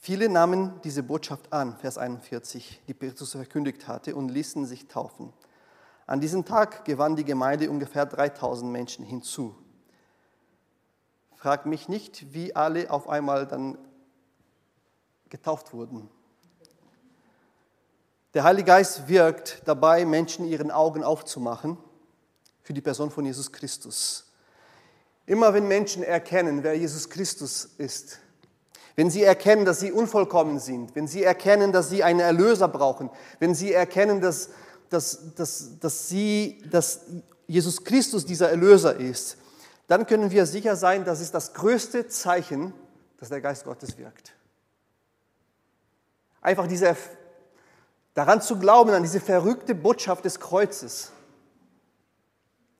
viele 0.00 0.28
nahmen 0.28 0.80
diese 0.82 1.04
Botschaft 1.04 1.52
an, 1.52 1.78
Vers 1.78 1.96
41, 1.96 2.82
die 2.88 2.92
Petrus 2.92 3.30
verkündigt 3.30 3.86
hatte, 3.86 4.16
und 4.16 4.30
ließen 4.30 4.66
sich 4.66 4.88
taufen. 4.88 5.32
An 6.06 6.20
diesem 6.20 6.44
Tag 6.44 6.84
gewann 6.84 7.14
die 7.14 7.24
Gemeinde 7.24 7.70
ungefähr 7.70 8.04
3000 8.04 8.70
Menschen 8.70 9.04
hinzu. 9.04 9.54
Frag 11.44 11.66
mich 11.66 11.90
nicht, 11.90 12.32
wie 12.32 12.56
alle 12.56 12.90
auf 12.90 13.06
einmal 13.06 13.46
dann 13.46 13.76
getauft 15.28 15.74
wurden. 15.74 16.08
Der 18.32 18.44
Heilige 18.44 18.68
Geist 18.68 19.08
wirkt 19.08 19.60
dabei, 19.66 20.06
Menschen 20.06 20.46
ihren 20.46 20.70
Augen 20.70 21.04
aufzumachen 21.04 21.76
für 22.62 22.72
die 22.72 22.80
Person 22.80 23.10
von 23.10 23.26
Jesus 23.26 23.52
Christus. 23.52 24.32
Immer 25.26 25.52
wenn 25.52 25.68
Menschen 25.68 26.02
erkennen, 26.02 26.62
wer 26.62 26.78
Jesus 26.78 27.10
Christus 27.10 27.68
ist, 27.76 28.20
wenn 28.96 29.10
sie 29.10 29.22
erkennen, 29.22 29.66
dass 29.66 29.80
sie 29.80 29.92
unvollkommen 29.92 30.58
sind, 30.58 30.94
wenn 30.94 31.06
sie 31.06 31.24
erkennen, 31.24 31.72
dass 31.72 31.90
sie 31.90 32.02
einen 32.02 32.20
Erlöser 32.20 32.68
brauchen, 32.68 33.10
wenn 33.38 33.54
sie 33.54 33.70
erkennen, 33.70 34.22
dass, 34.22 34.48
dass, 34.88 35.34
dass, 35.34 35.78
dass, 35.78 36.08
sie, 36.08 36.62
dass 36.70 37.02
Jesus 37.46 37.84
Christus 37.84 38.24
dieser 38.24 38.48
Erlöser 38.48 38.96
ist, 38.96 39.36
dann 39.86 40.06
können 40.06 40.30
wir 40.30 40.46
sicher 40.46 40.76
sein, 40.76 41.04
das 41.04 41.20
ist 41.20 41.34
das 41.34 41.54
größte 41.54 42.08
Zeichen, 42.08 42.72
dass 43.18 43.28
der 43.28 43.40
Geist 43.40 43.64
Gottes 43.64 43.98
wirkt. 43.98 44.34
Einfach 46.40 46.66
diese 46.66 46.96
Daran 48.14 48.40
zu 48.40 48.58
glauben, 48.58 48.90
an 48.90 49.02
diese 49.02 49.20
verrückte 49.20 49.74
Botschaft 49.74 50.24
des 50.24 50.38
Kreuzes, 50.38 51.10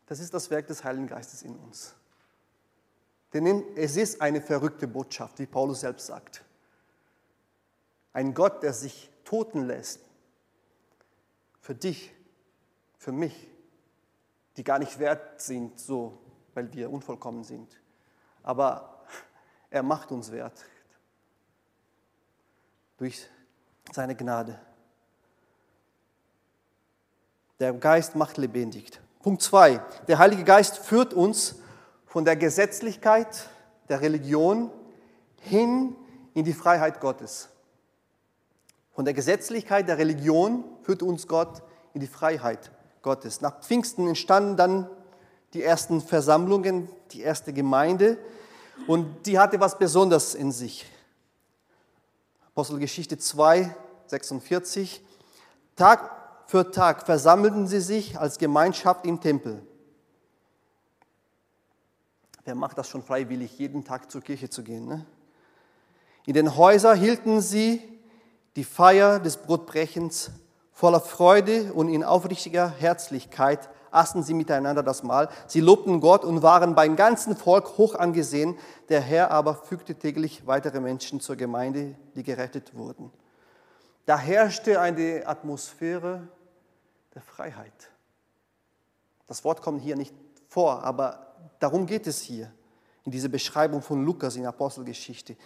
das 0.07 0.21
ist 0.21 0.33
das 0.33 0.49
Werk 0.51 0.69
des 0.69 0.85
Heiligen 0.85 1.09
Geistes 1.09 1.43
in 1.43 1.57
uns. 1.57 1.95
Denn 3.33 3.65
es 3.75 3.97
ist 3.97 4.21
eine 4.21 4.41
verrückte 4.41 4.87
Botschaft, 4.87 5.41
wie 5.41 5.47
Paulus 5.47 5.81
selbst 5.81 6.07
sagt. 6.07 6.45
Ein 8.13 8.33
Gott, 8.33 8.63
der 8.63 8.73
sich 8.73 9.11
toten 9.25 9.63
lässt. 9.67 9.99
Für 11.61 11.75
dich, 11.75 12.13
für 12.97 13.11
mich, 13.11 13.49
die 14.57 14.63
gar 14.63 14.79
nicht 14.79 15.01
wert 15.01 15.41
sind, 15.41 15.81
so, 15.81 16.17
weil 16.55 16.73
wir 16.73 16.91
unvollkommen 16.91 17.45
sind. 17.45 17.81
Aber 18.43 19.01
er 19.71 19.83
macht 19.83 20.13
uns 20.13 20.31
wert 20.31 20.65
durch 22.97 23.29
seine 23.93 24.15
Gnade. 24.15 24.59
Der 27.61 27.73
Geist 27.73 28.17
macht 28.17 28.37
lebendig. 28.37 29.01
Punkt 29.23 29.43
2. 29.43 29.81
Der 30.09 30.19
Heilige 30.19 30.45
Geist 30.45 30.79
führt 30.79 31.15
uns 31.15 31.57
von 32.07 32.25
der 32.25 32.37
Gesetzlichkeit 32.37 33.49
der 33.89 34.01
Religion 34.01 34.71
hin 35.41 35.97
in 36.35 36.45
die 36.45 36.53
Freiheit 36.53 37.01
Gottes. 37.01 37.49
Von 38.93 39.05
der 39.05 39.15
Gesetzlichkeit 39.15 39.89
der 39.89 39.99
Religion 39.99 40.65
führt 40.83 41.03
uns 41.03 41.27
Gott 41.27 41.63
in 41.95 42.01
die 42.01 42.07
Freiheit 42.07 42.71
Gottes. 43.03 43.41
Nach 43.41 43.61
Pfingsten 43.61 44.07
entstanden 44.07 44.57
dann 44.57 44.91
die 45.55 45.63
ersten 45.63 46.01
Versammlungen, 46.01 46.89
die 47.13 47.21
erste 47.21 47.53
Gemeinde 47.53 48.19
und 48.89 49.25
die 49.27 49.39
hatte 49.39 49.61
was 49.61 49.79
Besonderes 49.79 50.35
in 50.35 50.51
sich. 50.51 50.85
Apostelgeschichte 52.49 53.17
2, 53.19 53.75
46. 54.07 55.01
Tag 55.77 56.11
für 56.47 56.71
Tag 56.71 57.07
versammelten 57.07 57.69
sie 57.69 57.81
sich 57.81 58.19
als 58.19 58.39
Gemeinschaft 58.39 59.07
im 59.07 59.21
Tempel. 59.21 59.63
Wer 62.45 62.57
macht 62.57 62.77
das 62.77 62.89
schon 62.89 63.03
freiwillig, 63.03 63.57
jeden 63.59 63.85
Tag 63.85 64.11
zur 64.11 64.21
Kirche 64.21 64.51
zu 64.51 64.63
gehen? 64.65 64.87
Ne? 64.87 65.07
In 66.27 66.35
den 66.35 66.57
Häusern 66.57 66.99
hielten 66.99 67.41
sie 67.41 67.81
die 68.57 68.65
Feier 68.65 69.21
des 69.21 69.37
Brotbrechens 69.37 70.31
voller 70.73 71.01
Freude 71.01 71.73
und 71.73 71.89
in 71.89 72.03
aufrichtiger 72.03 72.69
Herzlichkeit 72.69 73.71
aßen 73.95 74.23
sie 74.23 74.35
miteinander 74.35 74.83
das 74.83 75.03
Mahl. 75.03 75.29
Sie 75.47 75.61
lobten 75.61 76.01
Gott 76.01 76.25
und 76.25 76.43
waren 76.43 76.75
beim 76.75 76.97
ganzen 76.97 77.37
Volk 77.37 77.79
hoch 77.79 77.95
angesehen. 77.95 78.57
Der 78.89 79.01
Herr 79.01 79.31
aber 79.31 79.55
fügte 79.55 79.95
täglich 79.95 80.47
weitere 80.47 80.81
Menschen 80.81 81.21
zur 81.21 81.37
Gemeinde, 81.37 81.95
die 82.15 82.23
gerettet 82.23 82.75
wurden. 82.75 83.11
Da 84.07 84.19
herrschte 84.19 84.81
eine 84.81 85.23
Atmosphäre 85.27 86.29
der 87.15 87.23
Freiheit. 87.23 87.91
Das 89.27 89.45
Wort 89.45 89.63
kommt 89.63 89.81
hier 89.83 89.97
nicht 89.97 90.15
vor, 90.49 90.83
aber 90.85 91.35
darum 91.59 91.87
geht 91.87 92.07
es 92.07 92.21
hier 92.21 92.51
in 93.05 93.13
dieser 93.13 93.29
Beschreibung 93.29 93.83
von 93.83 94.05
Lukas 94.05 94.37
in 94.37 94.47
Apostelgeschichte. 94.47 95.37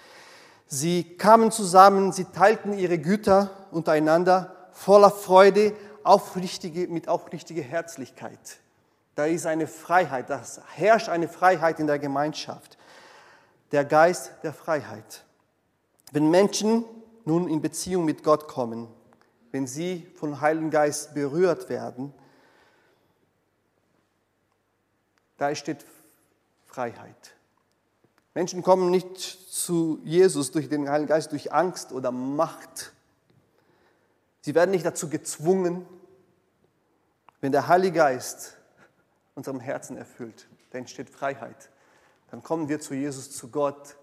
Sie 0.67 1.17
kamen 1.17 1.51
zusammen, 1.51 2.13
sie 2.13 2.25
teilten 2.25 2.77
ihre 2.77 2.99
Güter 2.99 3.51
untereinander 3.71 4.55
voller 4.73 5.11
Freude, 5.11 5.73
aufrichtige, 6.09 6.89
mit 6.89 7.07
aufrichtiger 7.07 7.63
Herzlichkeit. 7.63 8.59
Da 9.15 9.27
ist 9.27 9.45
eine 9.45 9.67
Freiheit, 9.67 10.31
da 10.31 10.43
herrscht 10.75 11.09
eine 11.09 11.29
Freiheit 11.29 11.81
in 11.81 11.87
der 11.87 11.99
Gemeinschaft. 11.99 12.79
Der 13.73 13.85
Geist 13.85 14.33
der 14.43 14.55
Freiheit. 14.55 15.25
Wenn 16.11 16.31
Menschen 16.31 16.85
nun 17.27 17.49
in 17.49 17.61
Beziehung 17.61 18.07
mit 18.07 18.25
Gott 18.25 18.49
kommen, 18.49 18.89
wenn 19.53 19.67
sie 19.67 20.07
vom 20.15 20.41
Heiligen 20.41 20.71
Geist 20.71 21.13
berührt 21.13 21.69
werden, 21.69 22.15
da 25.37 25.55
steht 25.55 25.85
Freiheit. 26.65 27.35
Menschen 28.33 28.63
kommen 28.63 28.91
nicht 28.91 29.19
zu 29.19 30.01
Jesus 30.05 30.53
durch 30.53 30.71
den 30.71 30.89
Heiligen 30.89 31.09
Geist, 31.09 31.33
durch 31.33 31.53
Angst 31.53 31.93
oder 31.93 32.11
Macht. 32.11 32.95
Sie 34.41 34.55
werden 34.55 34.71
nicht 34.71 34.87
dazu 34.87 35.11
gezwungen, 35.11 35.85
wenn 37.41 37.53
der 37.53 37.69
Heilige 37.69 37.99
Geist 37.99 38.57
unserem 39.35 39.61
Herzen 39.61 39.97
erfüllt, 39.97 40.49
dann 40.71 40.81
entsteht 40.81 41.11
Freiheit. 41.11 41.71
Dann 42.31 42.43
kommen 42.43 42.69
wir 42.69 42.81
zu 42.81 42.95
Jesus, 42.95 43.31
zu 43.31 43.49
Gott, 43.49 43.97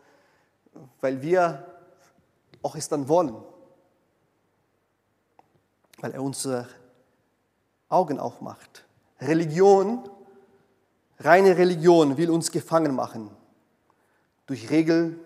weil 1.02 1.22
wir 1.22 1.66
auch 2.62 2.76
es 2.76 2.90
dann 2.90 3.08
wollen. 3.08 3.36
Weil 6.00 6.12
er 6.12 6.24
unsere 6.24 6.68
Augen 7.90 8.20
aufmacht. 8.20 8.86
Religion, 9.22 10.10
reine 11.20 11.58
Religion 11.58 12.18
will 12.18 12.32
uns 12.32 12.52
gefangen 12.52 12.96
machen. 12.96 13.30
Durch 14.48 14.70
Regeln, 14.70 15.20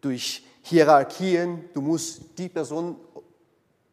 durch 0.00 0.46
Hierarchien. 0.62 1.68
Du 1.74 1.80
musst 1.80 2.38
die 2.38 2.48
Person 2.48 2.96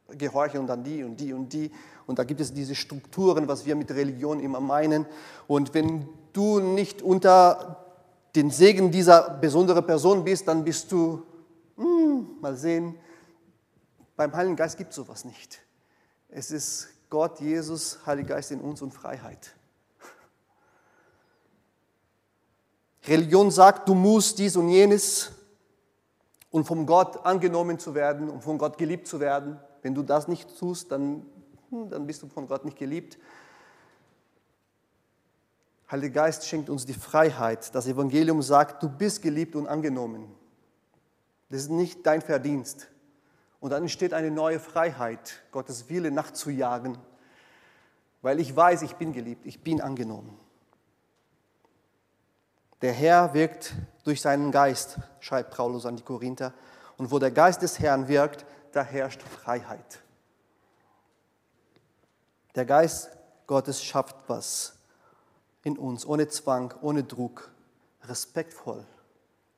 gehorchen 0.10 0.62
und 0.62 0.68
dann 0.68 0.84
die 0.84 1.04
und 1.04 1.18
die 1.18 1.34
und 1.34 1.52
die. 1.52 1.72
Und 2.08 2.20
da 2.20 2.24
gibt 2.24 2.42
es 2.42 2.54
diese 2.54 2.76
Strukturen, 2.76 3.48
was 3.48 3.66
wir 3.66 3.76
mit 3.76 3.92
Religion 3.92 4.40
immer 4.40 4.60
meinen. 4.60 5.06
Und 5.48 5.74
wenn 5.74 6.08
du 6.34 6.60
nicht 6.60 7.02
unter 7.02 7.86
den 8.36 8.50
Segen 8.50 8.92
dieser 8.92 9.30
besonderen 9.30 9.86
Person 9.86 10.24
bist, 10.24 10.48
dann 10.48 10.64
bist 10.64 10.92
du, 10.92 11.24
hm, 11.78 12.28
mal 12.40 12.56
sehen, 12.56 12.96
beim 14.16 14.34
Heiligen 14.34 14.56
Geist 14.56 14.78
gibt 14.78 14.92
es 14.92 14.96
sowas 14.96 15.26
nicht. 15.26 15.60
Es 16.30 16.52
ist 16.52 16.90
Gott, 17.10 17.40
Jesus, 17.42 18.00
Heiliger 18.06 18.36
Geist 18.36 18.52
in 18.52 18.62
uns 18.62 18.82
und 18.82 18.94
Freiheit. 18.94 19.54
Religion 23.08 23.50
sagt, 23.50 23.90
du 23.90 23.96
musst 23.96 24.38
dies 24.38 24.56
und 24.56 24.70
jenes, 24.70 25.32
um 26.52 26.64
vom 26.66 26.86
Gott 26.86 27.26
angenommen 27.26 27.80
zu 27.80 27.96
werden, 27.96 28.30
um 28.30 28.42
von 28.42 28.58
Gott 28.58 28.78
geliebt 28.78 29.08
zu 29.08 29.20
werden. 29.20 29.60
Wenn 29.82 29.96
du 29.96 30.04
das 30.04 30.28
nicht 30.28 30.58
tust, 30.58 30.92
dann 30.92 31.26
dann 31.72 32.06
bist 32.06 32.22
du 32.22 32.28
von 32.28 32.48
Gott 32.48 32.66
nicht 32.66 32.78
geliebt. 32.78 33.18
Heiliger 35.90 36.24
Geist 36.24 36.48
schenkt 36.48 36.70
uns 36.70 36.86
die 36.86 36.94
Freiheit. 36.94 37.74
Das 37.74 37.88
Evangelium 37.88 38.42
sagt, 38.42 38.84
du 38.84 38.90
bist 38.90 39.22
geliebt 39.22 39.56
und 39.56 39.68
angenommen. 39.68 40.34
Das 41.50 41.62
ist 41.62 41.70
nicht 41.70 42.06
dein 42.06 42.22
Verdienst. 42.22 42.88
Und 43.60 43.72
dann 43.72 43.84
entsteht 43.84 44.14
eine 44.14 44.32
neue 44.32 44.60
Freiheit, 44.60 45.42
Gottes 45.52 45.90
Wille 45.90 46.12
nachzujagen, 46.12 46.98
weil 48.22 48.40
ich 48.40 48.56
weiß, 48.56 48.82
ich 48.84 48.96
bin 48.96 49.14
geliebt, 49.14 49.46
ich 49.46 49.64
bin 49.64 49.82
angenommen. 49.82 50.38
Der 52.82 52.94
Herr 52.94 53.34
wirkt 53.34 53.76
durch 54.04 54.22
seinen 54.22 54.52
Geist, 54.52 54.98
schreibt 55.20 55.52
Paulus 55.52 55.86
an 55.86 55.96
die 55.96 56.04
Korinther. 56.04 56.54
Und 56.98 57.12
wo 57.12 57.20
der 57.20 57.32
Geist 57.32 57.62
des 57.62 57.80
Herrn 57.80 58.08
wirkt, 58.08 58.46
da 58.72 58.84
herrscht 58.84 59.22
Freiheit. 59.22 60.02
Der 62.56 62.66
Geist 62.66 63.10
Gottes 63.48 63.84
schafft 63.84 64.16
was 64.28 64.74
in 65.64 65.78
uns, 65.78 66.06
ohne 66.06 66.28
Zwang, 66.28 66.74
ohne 66.82 67.04
Druck, 67.04 67.52
respektvoll, 68.04 68.86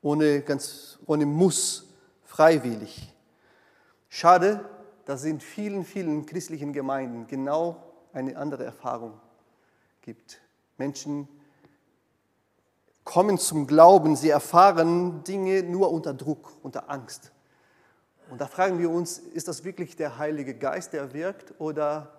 ohne, 0.02 0.42
ganz, 0.42 0.98
ohne 1.06 1.26
Muss, 1.26 1.86
freiwillig. 2.24 3.12
Schade, 4.08 4.68
dass 5.06 5.20
es 5.20 5.26
in 5.26 5.40
vielen, 5.40 5.84
vielen 5.84 6.26
christlichen 6.26 6.72
Gemeinden 6.72 7.26
genau 7.26 7.82
eine 8.12 8.36
andere 8.36 8.64
Erfahrung 8.64 9.20
gibt. 10.02 10.40
Menschen 10.78 11.28
kommen 13.04 13.38
zum 13.38 13.66
Glauben, 13.66 14.16
sie 14.16 14.30
erfahren 14.30 15.24
Dinge 15.24 15.62
nur 15.62 15.90
unter 15.90 16.14
Druck, 16.14 16.52
unter 16.62 16.90
Angst. 16.90 17.32
Und 18.30 18.40
da 18.40 18.46
fragen 18.46 18.78
wir 18.78 18.90
uns, 18.90 19.18
ist 19.18 19.48
das 19.48 19.64
wirklich 19.64 19.96
der 19.96 20.18
Heilige 20.18 20.54
Geist, 20.54 20.92
der 20.92 21.12
wirkt, 21.12 21.54
oder 21.60 22.13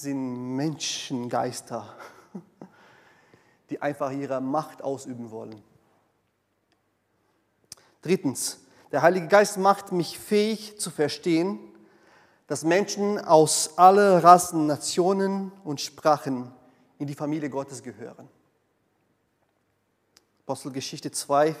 sind 0.00 0.56
Menschengeister, 0.56 1.94
die 3.70 3.80
einfach 3.80 4.10
ihre 4.10 4.40
Macht 4.40 4.82
ausüben 4.82 5.30
wollen. 5.30 5.62
Drittens, 8.02 8.58
der 8.90 9.02
Heilige 9.02 9.28
Geist 9.28 9.56
macht 9.56 9.92
mich 9.92 10.18
fähig 10.18 10.78
zu 10.78 10.90
verstehen, 10.90 11.58
dass 12.46 12.64
Menschen 12.64 13.18
aus 13.18 13.78
allen 13.78 14.20
Rassen, 14.20 14.66
Nationen 14.66 15.52
und 15.64 15.80
Sprachen 15.80 16.52
in 16.98 17.06
die 17.06 17.14
Familie 17.14 17.48
Gottes 17.48 17.82
gehören. 17.82 18.28
Apostelgeschichte 20.42 21.10
2, 21.10 21.54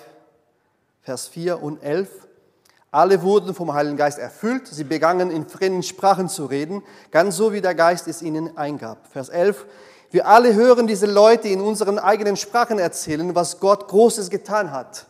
Vers 1.00 1.28
4 1.28 1.62
und 1.62 1.82
11. 1.82 2.28
Alle 2.94 3.22
wurden 3.22 3.56
vom 3.56 3.74
Heiligen 3.74 3.96
Geist 3.96 4.20
erfüllt. 4.20 4.68
Sie 4.68 4.84
begannen 4.84 5.32
in 5.32 5.48
fremden 5.48 5.82
Sprachen 5.82 6.28
zu 6.28 6.46
reden, 6.46 6.80
ganz 7.10 7.34
so 7.34 7.52
wie 7.52 7.60
der 7.60 7.74
Geist 7.74 8.06
es 8.06 8.22
ihnen 8.22 8.56
eingab. 8.56 9.08
Vers 9.10 9.30
11. 9.30 9.66
Wir 10.12 10.28
alle 10.28 10.54
hören 10.54 10.86
diese 10.86 11.06
Leute 11.06 11.48
in 11.48 11.60
unseren 11.60 11.98
eigenen 11.98 12.36
Sprachen 12.36 12.78
erzählen, 12.78 13.34
was 13.34 13.58
Gott 13.58 13.88
Großes 13.88 14.30
getan 14.30 14.70
hat. 14.70 15.06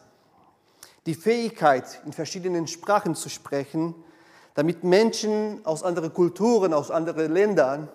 Die 1.04 1.14
Fähigkeit, 1.14 2.00
in 2.06 2.14
verschiedenen 2.14 2.68
Sprachen 2.68 3.14
zu 3.14 3.28
sprechen, 3.28 3.94
damit 4.54 4.82
Menschen 4.82 5.60
aus 5.66 5.82
anderen 5.82 6.14
Kulturen, 6.14 6.72
aus 6.72 6.90
anderen 6.90 7.34
Ländern 7.34 7.90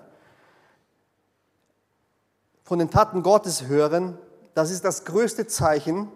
von 2.63 2.77
den 2.77 2.91
Taten 2.91 3.23
Gottes 3.23 3.63
hören, 3.63 4.19
das 4.53 4.69
ist 4.69 4.85
das 4.85 5.03
größte 5.03 5.47
Zeichen, 5.47 6.11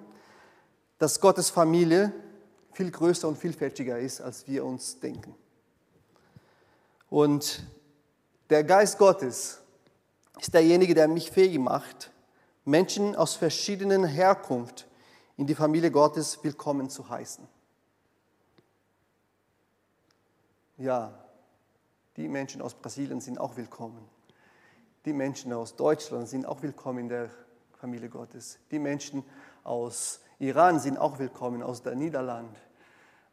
dass 0.99 1.19
Gottes 1.19 1.49
Familie 1.49 2.13
viel 2.73 2.91
größer 2.91 3.27
und 3.27 3.37
vielfältiger 3.37 3.99
ist, 3.99 4.21
als 4.21 4.47
wir 4.47 4.65
uns 4.65 4.99
denken. 4.99 5.35
Und 7.09 7.63
der 8.49 8.63
Geist 8.63 8.97
Gottes 8.97 9.61
ist 10.39 10.53
derjenige, 10.53 10.93
der 10.93 11.07
mich 11.07 11.31
fähig 11.31 11.59
macht, 11.59 12.11
Menschen 12.65 13.15
aus 13.15 13.35
verschiedenen 13.35 14.03
Herkunft 14.03 14.87
in 15.37 15.47
die 15.47 15.55
Familie 15.55 15.91
Gottes 15.91 16.43
willkommen 16.43 16.89
zu 16.89 17.07
heißen. 17.09 17.47
Ja, 20.77 21.13
die 22.17 22.27
Menschen 22.27 22.61
aus 22.61 22.73
Brasilien 22.73 23.21
sind 23.21 23.39
auch 23.39 23.55
willkommen. 23.57 24.07
Die 25.05 25.13
Menschen 25.13 25.53
aus 25.53 25.75
Deutschland 25.75 26.27
sind 26.29 26.45
auch 26.45 26.61
willkommen 26.61 26.99
in 26.99 27.09
der 27.09 27.29
Familie 27.79 28.09
Gottes. 28.09 28.59
Die 28.71 28.79
Menschen 28.79 29.23
aus 29.63 30.21
Iran 30.43 30.77
sind 30.77 30.97
auch 30.97 31.19
willkommen, 31.19 31.63
aus 31.63 31.83
der 31.83 31.95
Niederlande, 31.95 32.59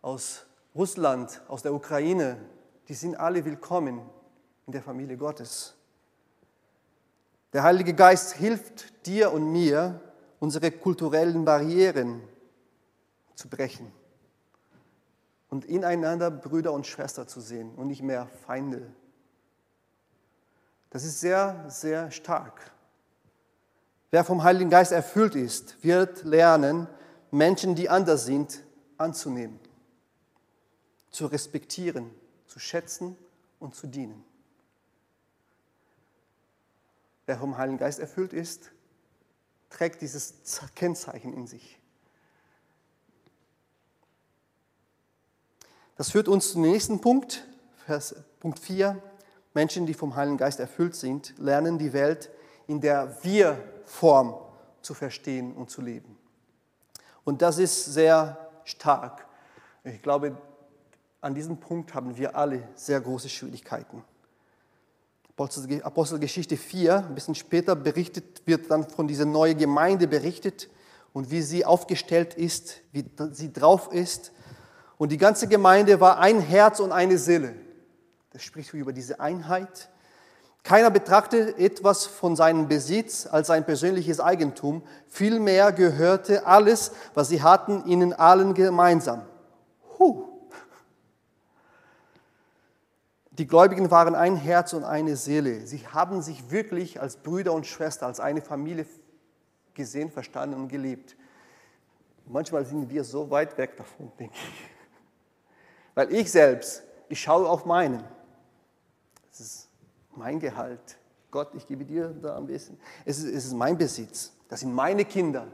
aus 0.00 0.46
Russland, 0.76 1.42
aus 1.48 1.62
der 1.62 1.74
Ukraine. 1.74 2.36
Die 2.86 2.94
sind 2.94 3.16
alle 3.16 3.44
willkommen 3.44 4.00
in 4.66 4.72
der 4.72 4.80
Familie 4.80 5.16
Gottes. 5.16 5.74
Der 7.52 7.64
Heilige 7.64 7.94
Geist 7.94 8.34
hilft 8.34 9.06
dir 9.06 9.32
und 9.32 9.50
mir, 9.50 10.00
unsere 10.38 10.70
kulturellen 10.70 11.44
Barrieren 11.44 12.22
zu 13.34 13.48
brechen 13.48 13.90
und 15.48 15.64
ineinander 15.64 16.30
Brüder 16.30 16.72
und 16.72 16.86
Schwestern 16.86 17.26
zu 17.26 17.40
sehen 17.40 17.74
und 17.74 17.88
nicht 17.88 18.02
mehr 18.02 18.28
Feinde. 18.46 18.86
Das 20.90 21.02
ist 21.04 21.18
sehr, 21.18 21.64
sehr 21.68 22.12
stark. 22.12 22.70
Wer 24.12 24.22
vom 24.22 24.44
Heiligen 24.44 24.70
Geist 24.70 24.92
erfüllt 24.92 25.34
ist, 25.34 25.82
wird 25.82 26.22
lernen, 26.22 26.86
Menschen, 27.30 27.74
die 27.74 27.88
anders 27.88 28.24
sind, 28.24 28.62
anzunehmen, 28.96 29.58
zu 31.10 31.26
respektieren, 31.26 32.10
zu 32.46 32.58
schätzen 32.58 33.16
und 33.58 33.74
zu 33.74 33.86
dienen. 33.86 34.24
Wer 37.26 37.38
vom 37.38 37.56
Heiligen 37.56 37.78
Geist 37.78 38.00
erfüllt 38.00 38.32
ist, 38.32 38.72
trägt 39.68 40.02
dieses 40.02 40.34
Kennzeichen 40.74 41.32
in 41.32 41.46
sich. 41.46 41.78
Das 45.96 46.10
führt 46.10 46.28
uns 46.28 46.52
zum 46.52 46.62
nächsten 46.62 47.00
Punkt, 47.00 47.46
Vers, 47.84 48.14
Punkt 48.40 48.58
4. 48.58 49.00
Menschen, 49.54 49.86
die 49.86 49.94
vom 49.94 50.16
Heiligen 50.16 50.38
Geist 50.38 50.58
erfüllt 50.58 50.94
sind, 50.94 51.34
lernen 51.38 51.78
die 51.78 51.92
Welt 51.92 52.30
in 52.66 52.80
der 52.80 53.22
Wir-Form 53.22 54.34
zu 54.80 54.94
verstehen 54.94 55.54
und 55.54 55.70
zu 55.70 55.82
leben. 55.82 56.19
Und 57.30 57.42
das 57.42 57.58
ist 57.58 57.84
sehr 57.84 58.36
stark. 58.64 59.24
Ich 59.84 60.02
glaube, 60.02 60.36
an 61.20 61.32
diesem 61.32 61.58
Punkt 61.58 61.94
haben 61.94 62.16
wir 62.16 62.34
alle 62.34 62.66
sehr 62.74 63.00
große 63.00 63.28
Schwierigkeiten. 63.28 64.02
Apostelgeschichte 65.36 66.56
4, 66.56 66.96
ein 66.96 67.14
bisschen 67.14 67.36
später 67.36 67.76
berichtet, 67.76 68.44
wird 68.46 68.68
dann 68.68 68.82
von 68.82 69.06
dieser 69.06 69.26
neuen 69.26 69.56
Gemeinde 69.56 70.08
berichtet 70.08 70.68
und 71.12 71.30
wie 71.30 71.40
sie 71.40 71.64
aufgestellt 71.64 72.34
ist, 72.34 72.80
wie 72.90 73.08
sie 73.30 73.52
drauf 73.52 73.92
ist. 73.92 74.32
Und 74.98 75.12
die 75.12 75.16
ganze 75.16 75.46
Gemeinde 75.46 76.00
war 76.00 76.18
ein 76.18 76.40
Herz 76.40 76.80
und 76.80 76.90
eine 76.90 77.16
Seele. 77.16 77.54
Das 78.32 78.42
spricht 78.42 78.74
über 78.74 78.92
diese 78.92 79.20
Einheit. 79.20 79.88
Keiner 80.62 80.90
betrachtet 80.90 81.58
etwas 81.58 82.06
von 82.06 82.36
seinem 82.36 82.68
Besitz 82.68 83.26
als 83.26 83.46
sein 83.46 83.64
persönliches 83.64 84.20
Eigentum. 84.20 84.82
Vielmehr 85.08 85.72
gehörte 85.72 86.46
alles, 86.46 86.92
was 87.14 87.28
sie 87.28 87.42
hatten, 87.42 87.84
ihnen 87.86 88.12
allen 88.12 88.54
gemeinsam. 88.54 89.22
Huh. 89.98 90.26
Die 93.30 93.46
Gläubigen 93.46 93.90
waren 93.90 94.14
ein 94.14 94.36
Herz 94.36 94.74
und 94.74 94.84
eine 94.84 95.16
Seele. 95.16 95.66
Sie 95.66 95.88
haben 95.88 96.20
sich 96.20 96.50
wirklich 96.50 97.00
als 97.00 97.16
Brüder 97.16 97.54
und 97.54 97.66
Schwestern, 97.66 98.08
als 98.08 98.20
eine 98.20 98.42
Familie 98.42 98.84
gesehen, 99.72 100.10
verstanden 100.10 100.56
und 100.56 100.68
gelebt. 100.68 101.16
Manchmal 102.26 102.66
sind 102.66 102.90
wir 102.90 103.02
so 103.02 103.30
weit 103.30 103.56
weg 103.56 103.78
davon, 103.78 104.12
denke 104.18 104.34
ich. 104.34 104.64
Weil 105.94 106.12
ich 106.12 106.30
selbst, 106.30 106.82
ich 107.08 107.20
schaue 107.20 107.48
auf 107.48 107.64
meinen. 107.64 108.04
Das 109.30 109.40
ist 109.40 109.69
mein 110.16 110.40
Gehalt. 110.40 110.98
Gott, 111.30 111.54
ich 111.54 111.66
gebe 111.66 111.84
dir 111.84 112.08
da 112.08 112.36
ein 112.36 112.46
bisschen. 112.46 112.78
Es 113.04 113.18
ist, 113.18 113.26
es 113.26 113.44
ist 113.46 113.52
mein 113.54 113.78
Besitz. 113.78 114.32
Das 114.48 114.60
sind 114.60 114.74
meine 114.74 115.04
Kinder. 115.04 115.46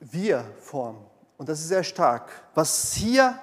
Wir 0.00 0.44
formen 0.60 1.06
und 1.38 1.48
das 1.48 1.60
ist 1.60 1.68
sehr 1.68 1.82
stark. 1.82 2.28
Was 2.54 2.92
hier, 2.92 3.38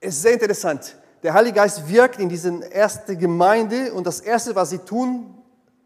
ist 0.00 0.20
sehr 0.22 0.34
interessant. 0.34 0.96
Der 1.22 1.32
Heilige 1.34 1.56
Geist 1.56 1.88
wirkt 1.88 2.20
in 2.20 2.28
diese 2.28 2.62
erste 2.66 3.16
Gemeinde 3.16 3.92
und 3.94 4.06
das 4.06 4.20
Erste, 4.20 4.54
was 4.54 4.70
sie 4.70 4.78
tun, 4.78 5.34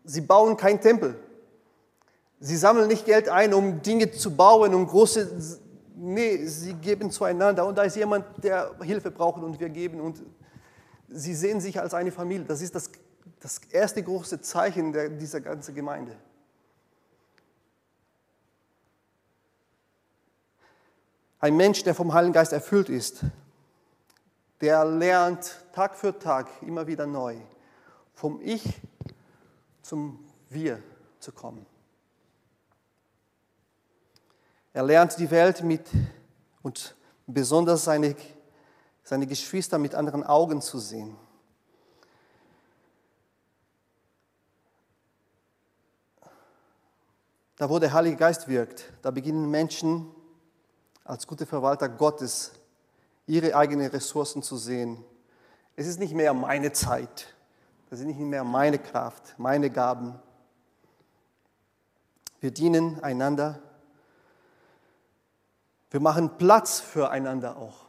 sie 0.04 0.20
bauen 0.20 0.56
keinen 0.56 0.80
Tempel. 0.80 1.18
Sie 2.40 2.56
sammeln 2.56 2.88
nicht 2.88 3.04
Geld 3.06 3.28
ein, 3.28 3.54
um 3.54 3.80
Dinge 3.82 4.10
zu 4.10 4.34
bauen, 4.34 4.74
um 4.74 4.86
große... 4.86 5.60
Nee, 6.02 6.46
sie 6.46 6.72
geben 6.72 7.10
zueinander 7.10 7.66
und 7.66 7.76
da 7.76 7.82
ist 7.82 7.94
jemand, 7.94 8.24
der 8.42 8.74
Hilfe 8.80 9.10
braucht 9.10 9.42
und 9.42 9.60
wir 9.60 9.68
geben 9.68 10.00
und 10.00 10.22
sie 11.10 11.34
sehen 11.34 11.60
sich 11.60 11.78
als 11.78 11.92
eine 11.92 12.10
Familie. 12.10 12.46
Das 12.46 12.62
ist 12.62 12.74
das, 12.74 12.90
das 13.38 13.58
erste 13.70 14.02
große 14.02 14.40
Zeichen 14.40 14.94
der, 14.94 15.10
dieser 15.10 15.42
ganzen 15.42 15.74
Gemeinde. 15.74 16.16
Ein 21.38 21.58
Mensch, 21.58 21.82
der 21.82 21.94
vom 21.94 22.14
Heiligen 22.14 22.32
Geist 22.32 22.54
erfüllt 22.54 22.88
ist, 22.88 23.20
der 24.62 24.86
lernt 24.86 25.54
Tag 25.74 25.94
für 25.96 26.18
Tag 26.18 26.48
immer 26.62 26.86
wieder 26.86 27.06
neu, 27.06 27.36
vom 28.14 28.40
Ich 28.40 28.80
zum 29.82 30.18
Wir 30.48 30.82
zu 31.18 31.30
kommen. 31.30 31.66
Er 34.72 34.84
lernt 34.84 35.18
die 35.18 35.30
Welt 35.30 35.62
mit 35.62 35.88
und 36.62 36.94
besonders 37.26 37.84
seine, 37.84 38.14
seine 39.02 39.26
Geschwister 39.26 39.78
mit 39.78 39.94
anderen 39.94 40.22
Augen 40.22 40.60
zu 40.62 40.78
sehen. 40.78 41.16
Da, 47.56 47.68
wo 47.68 47.78
der 47.78 47.92
Heilige 47.92 48.16
Geist 48.16 48.48
wirkt, 48.48 48.90
da 49.02 49.10
beginnen 49.10 49.50
Menschen 49.50 50.06
als 51.04 51.26
gute 51.26 51.44
Verwalter 51.44 51.88
Gottes 51.88 52.52
ihre 53.26 53.54
eigenen 53.54 53.90
Ressourcen 53.90 54.42
zu 54.42 54.56
sehen. 54.56 55.04
Es 55.76 55.86
ist 55.86 55.98
nicht 55.98 56.14
mehr 56.14 56.32
meine 56.32 56.72
Zeit, 56.72 57.34
das 57.90 58.00
ist 58.00 58.06
nicht 58.06 58.18
mehr 58.18 58.44
meine 58.44 58.78
Kraft, 58.78 59.34
meine 59.36 59.68
Gaben. 59.68 60.18
Wir 62.40 62.50
dienen 62.50 63.02
einander. 63.02 63.60
Wir 65.90 66.00
machen 66.00 66.38
Platz 66.38 66.80
füreinander 66.80 67.56
auch. 67.56 67.86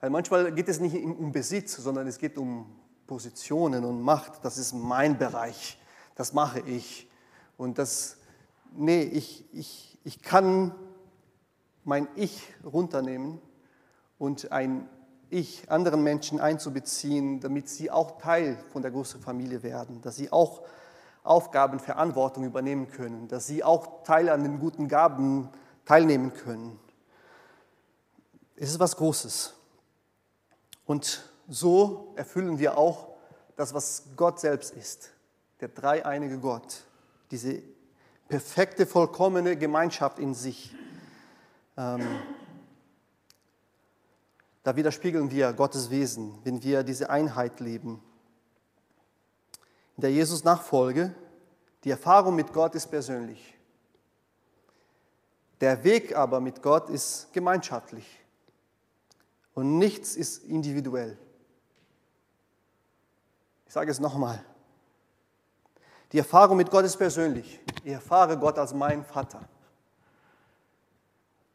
Weil 0.00 0.10
manchmal 0.10 0.52
geht 0.52 0.68
es 0.68 0.80
nicht 0.80 0.94
um 0.94 1.32
Besitz, 1.32 1.76
sondern 1.76 2.06
es 2.06 2.18
geht 2.18 2.38
um 2.38 2.66
Positionen 3.06 3.84
und 3.84 4.02
Macht. 4.02 4.44
Das 4.44 4.56
ist 4.56 4.72
mein 4.72 5.18
Bereich. 5.18 5.78
Das 6.14 6.32
mache 6.32 6.60
ich. 6.60 7.10
Und 7.56 7.78
das, 7.78 8.18
nee, 8.76 9.02
ich, 9.02 9.44
ich, 9.52 9.98
ich 10.04 10.22
kann 10.22 10.74
mein 11.84 12.06
Ich 12.14 12.42
runternehmen 12.64 13.40
und 14.18 14.52
ein 14.52 14.88
Ich 15.30 15.70
anderen 15.70 16.02
Menschen 16.02 16.40
einzubeziehen, 16.40 17.40
damit 17.40 17.68
sie 17.68 17.90
auch 17.90 18.18
Teil 18.18 18.58
von 18.72 18.82
der 18.82 18.90
großen 18.90 19.20
Familie 19.20 19.62
werden, 19.62 20.00
dass 20.02 20.16
sie 20.16 20.30
auch 20.30 20.62
Aufgaben, 21.24 21.80
Verantwortung 21.80 22.44
übernehmen 22.44 22.90
können, 22.90 23.28
dass 23.28 23.46
sie 23.46 23.64
auch 23.64 24.02
Teil 24.04 24.28
an 24.28 24.42
den 24.42 24.60
guten 24.60 24.88
Gaben 24.88 25.48
teilnehmen 25.84 26.32
können. 26.34 26.78
Es 28.56 28.70
ist 28.70 28.78
was 28.78 28.96
Großes. 28.96 29.54
Und 30.86 31.30
so 31.48 32.12
erfüllen 32.16 32.58
wir 32.58 32.78
auch 32.78 33.08
das, 33.56 33.74
was 33.74 34.04
Gott 34.16 34.40
selbst 34.40 34.74
ist, 34.74 35.10
der 35.60 35.68
dreieinige 35.68 36.38
Gott, 36.38 36.84
diese 37.30 37.62
perfekte, 38.28 38.86
vollkommene 38.86 39.56
Gemeinschaft 39.56 40.18
in 40.18 40.34
sich. 40.34 40.74
Ähm, 41.76 42.06
da 44.62 44.76
widerspiegeln 44.76 45.30
wir 45.30 45.52
Gottes 45.52 45.90
Wesen, 45.90 46.38
wenn 46.44 46.62
wir 46.62 46.82
diese 46.82 47.10
Einheit 47.10 47.60
leben. 47.60 48.02
In 49.96 50.00
der 50.00 50.12
Jesus-Nachfolge, 50.12 51.14
die 51.84 51.90
Erfahrung 51.90 52.34
mit 52.34 52.52
Gott 52.52 52.74
ist 52.74 52.86
persönlich. 52.86 53.54
Der 55.60 55.84
Weg 55.84 56.16
aber 56.16 56.40
mit 56.40 56.62
Gott 56.62 56.88
ist 56.88 57.32
gemeinschaftlich. 57.32 58.23
Und 59.54 59.78
nichts 59.78 60.16
ist 60.16 60.44
individuell. 60.44 61.16
Ich 63.66 63.72
sage 63.72 63.90
es 63.90 64.00
nochmal. 64.00 64.44
Die 66.12 66.18
Erfahrung 66.18 66.56
mit 66.56 66.70
Gott 66.70 66.84
ist 66.84 66.96
persönlich. 66.96 67.60
Ich 67.82 67.92
erfahre 67.92 68.38
Gott 68.38 68.58
als 68.58 68.72
mein 68.74 69.04
Vater. 69.04 69.48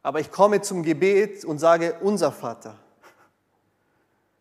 Aber 0.01 0.19
ich 0.19 0.31
komme 0.31 0.62
zum 0.62 0.83
Gebet 0.83 1.45
und 1.45 1.59
sage, 1.59 1.97
unser 2.01 2.31
Vater. 2.31 2.77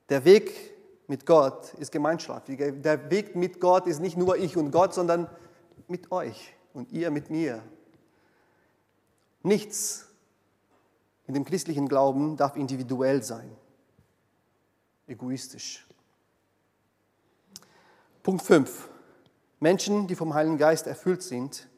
Der 0.08 0.24
Weg 0.24 0.74
mit 1.08 1.26
Gott 1.26 1.74
ist 1.74 1.92
Gemeinschaft. 1.92 2.48
Der 2.48 3.10
Weg 3.10 3.36
mit 3.36 3.60
Gott 3.60 3.86
ist 3.86 4.00
nicht 4.00 4.16
nur 4.16 4.36
ich 4.36 4.56
und 4.56 4.70
Gott, 4.70 4.94
sondern 4.94 5.28
mit 5.88 6.10
euch 6.12 6.54
und 6.74 6.92
ihr 6.92 7.10
mit 7.10 7.30
mir. 7.30 7.62
Nichts 9.42 10.07
in 11.28 11.34
dem 11.34 11.44
christlichen 11.44 11.88
Glauben 11.88 12.38
darf 12.38 12.56
individuell 12.56 13.22
sein, 13.22 13.54
egoistisch. 15.06 15.86
Punkt 18.22 18.42
5. 18.42 18.88
Menschen, 19.60 20.06
die 20.06 20.16
vom 20.16 20.32
Heiligen 20.32 20.56
Geist 20.56 20.86
erfüllt 20.86 21.22
sind, 21.22 21.68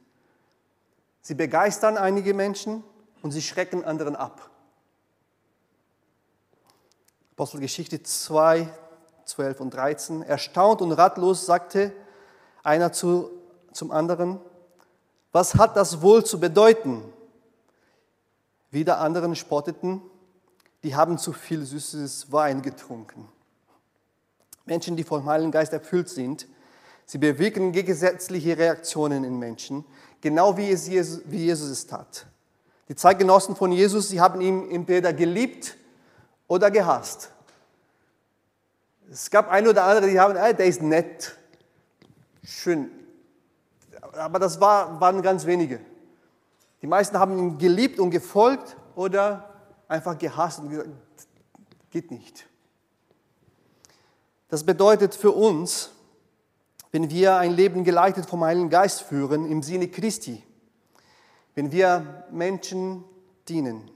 sie 1.20 1.34
begeistern 1.34 1.96
einige 1.96 2.32
Menschen 2.32 2.84
und 3.22 3.32
sie 3.32 3.42
schrecken 3.42 3.84
anderen 3.84 4.14
ab. 4.14 4.50
Apostelgeschichte 7.32 8.02
2, 8.02 8.68
12 9.24 9.60
und 9.60 9.74
13. 9.74 10.22
Erstaunt 10.22 10.80
und 10.80 10.92
ratlos 10.92 11.44
sagte 11.44 11.92
einer 12.62 12.92
zu, 12.92 13.30
zum 13.72 13.90
anderen, 13.90 14.40
was 15.32 15.56
hat 15.56 15.76
das 15.76 16.02
wohl 16.02 16.24
zu 16.24 16.38
bedeuten? 16.38 17.02
Wieder 18.70 19.00
anderen 19.00 19.34
spotteten, 19.34 20.00
die 20.82 20.94
haben 20.94 21.18
zu 21.18 21.32
viel 21.32 21.64
süßes 21.64 22.32
Wein 22.32 22.62
getrunken. 22.62 23.28
Menschen, 24.64 24.96
die 24.96 25.04
vom 25.04 25.24
Heiligen 25.26 25.50
Geist 25.50 25.72
erfüllt 25.72 26.08
sind, 26.08 26.46
sie 27.04 27.18
bewirken 27.18 27.72
gegensätzliche 27.72 28.56
Reaktionen 28.56 29.24
in 29.24 29.38
Menschen, 29.38 29.84
genau 30.20 30.56
wie 30.56 30.70
es 30.70 30.86
Jesus, 30.86 31.22
wie 31.26 31.38
Jesus 31.46 31.68
es 31.70 31.86
tat. 31.86 32.26
Die 32.88 32.94
Zeitgenossen 32.94 33.56
von 33.56 33.72
Jesus, 33.72 34.08
sie 34.08 34.20
haben 34.20 34.40
ihn 34.40 34.70
entweder 34.70 35.12
geliebt 35.12 35.76
oder 36.46 36.70
gehasst. 36.70 37.30
Es 39.10 39.30
gab 39.30 39.48
ein 39.48 39.66
oder 39.66 39.84
andere, 39.84 40.08
die 40.08 40.20
haben, 40.20 40.36
äh, 40.36 40.54
der 40.54 40.66
ist 40.66 40.82
nett, 40.82 41.36
schön. 42.44 42.90
Aber 44.12 44.38
das 44.38 44.60
war, 44.60 45.00
waren 45.00 45.20
ganz 45.22 45.46
wenige. 45.46 45.80
Die 46.82 46.86
meisten 46.86 47.18
haben 47.18 47.38
ihn 47.38 47.58
geliebt 47.58 47.98
und 47.98 48.10
gefolgt 48.10 48.76
oder 48.94 49.50
einfach 49.88 50.16
gehasst 50.18 50.60
und 50.60 50.70
gesagt, 50.70 50.88
geht 51.90 52.10
nicht. 52.10 52.46
Das 54.48 54.64
bedeutet 54.64 55.14
für 55.14 55.32
uns, 55.32 55.90
wenn 56.92 57.10
wir 57.10 57.36
ein 57.36 57.52
Leben 57.52 57.84
geleitet 57.84 58.26
vom 58.26 58.42
Heiligen 58.42 58.70
Geist 58.70 59.02
führen, 59.02 59.46
im 59.46 59.62
Sinne 59.62 59.88
Christi, 59.88 60.42
wenn 61.54 61.70
wir 61.70 62.24
Menschen 62.30 63.04
dienen, 63.48 63.90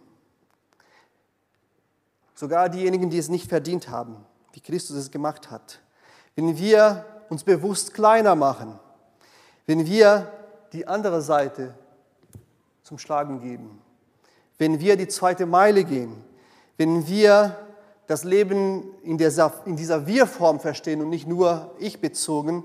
sogar 2.35 2.69
diejenigen, 2.69 3.11
die 3.11 3.19
es 3.19 3.29
nicht 3.29 3.49
verdient 3.49 3.89
haben, 3.89 4.25
wie 4.53 4.61
Christus 4.61 4.97
es 4.97 5.11
gemacht 5.11 5.51
hat, 5.51 5.81
wenn 6.37 6.57
wir 6.59 7.05
uns 7.31 7.45
bewusst 7.45 7.95
kleiner 7.95 8.35
machen, 8.35 8.79
wenn 9.67 9.87
wir 9.87 10.31
die 10.73 10.87
andere 10.87 11.23
Seite 11.23 11.75
zum 12.85 12.99
Schlagen 12.99 13.41
geben, 13.41 13.81
wenn 14.59 14.79
wir 14.79 14.97
die 14.97 15.09
zweite 15.09 15.47
Meile 15.47 15.83
gehen, 15.85 16.23
wenn 16.77 17.07
wir 17.09 17.57
das 18.07 18.25
Leben 18.25 18.85
in 19.03 19.17
dieser, 19.17 19.53
in 19.65 19.77
dieser 19.77 20.07
Wir-Form 20.07 20.61
verstehen 20.61 21.01
und 21.01 21.09
nicht 21.09 21.27
nur 21.27 21.75
ich 21.79 22.01
bezogen, 22.01 22.65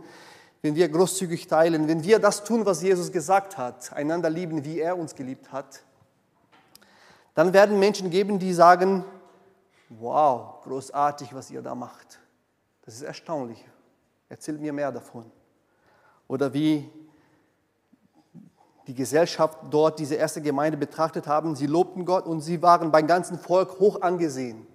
wenn 0.62 0.76
wir 0.76 0.90
großzügig 0.90 1.48
teilen, 1.48 1.88
wenn 1.88 2.04
wir 2.04 2.20
das 2.20 2.44
tun, 2.44 2.66
was 2.66 2.82
Jesus 2.82 3.14
gesagt 3.14 3.58
hat, 3.58 3.94
einander 3.94 4.30
lieben, 4.30 4.66
wie 4.66 4.80
er 4.80 4.98
uns 4.98 5.16
geliebt 5.16 5.54
hat, 5.54 5.84
dann 7.34 7.54
werden 7.54 7.80
Menschen 7.80 8.10
geben, 8.10 8.40
die 8.40 8.54
sagen, 8.54 9.06
wow, 9.88 10.62
großartig, 10.64 11.34
was 11.34 11.50
ihr 11.50 11.62
da 11.62 11.74
macht. 11.74 12.20
Das 12.84 12.96
ist 12.96 13.04
erstaunlich. 13.04 13.66
Erzählt 14.28 14.60
mir 14.60 14.74
mehr 14.74 14.92
davon. 14.92 15.32
Oder 16.28 16.54
wie 16.54 16.90
die 18.90 18.96
Gesellschaft 18.96 19.60
dort 19.70 20.00
diese 20.00 20.16
erste 20.16 20.42
Gemeinde 20.42 20.76
betrachtet 20.76 21.28
haben. 21.28 21.56
Sie 21.56 21.68
lobten 21.68 22.06
Gott 22.06 22.26
und 22.26 22.42
sie 22.42 22.64
waren 22.64 22.92
beim 22.92 23.06
ganzen 23.06 23.38
Volk 23.38 23.80
hoch 23.80 24.02
angesehen. 24.02 24.66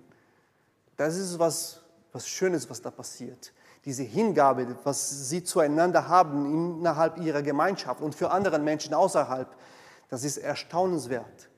Das 0.97 1.17
ist 1.17 1.41
was, 1.41 1.81
was 2.13 2.29
Schönes, 2.29 2.71
was 2.71 2.81
da 2.81 2.93
passiert. 2.93 3.53
Diese 3.85 4.05
Hingabe, 4.05 4.79
was 4.85 5.29
sie 5.29 5.43
zueinander 5.43 6.07
haben 6.07 6.79
innerhalb 6.79 7.19
ihrer 7.19 7.43
Gemeinschaft 7.43 8.01
und 8.01 8.15
für 8.15 8.31
andere 8.31 8.61
Menschen 8.61 8.95
außerhalb, 8.95 9.49
das 10.11 10.23
ist 10.23 10.37
erstaunenswert. 10.37 11.49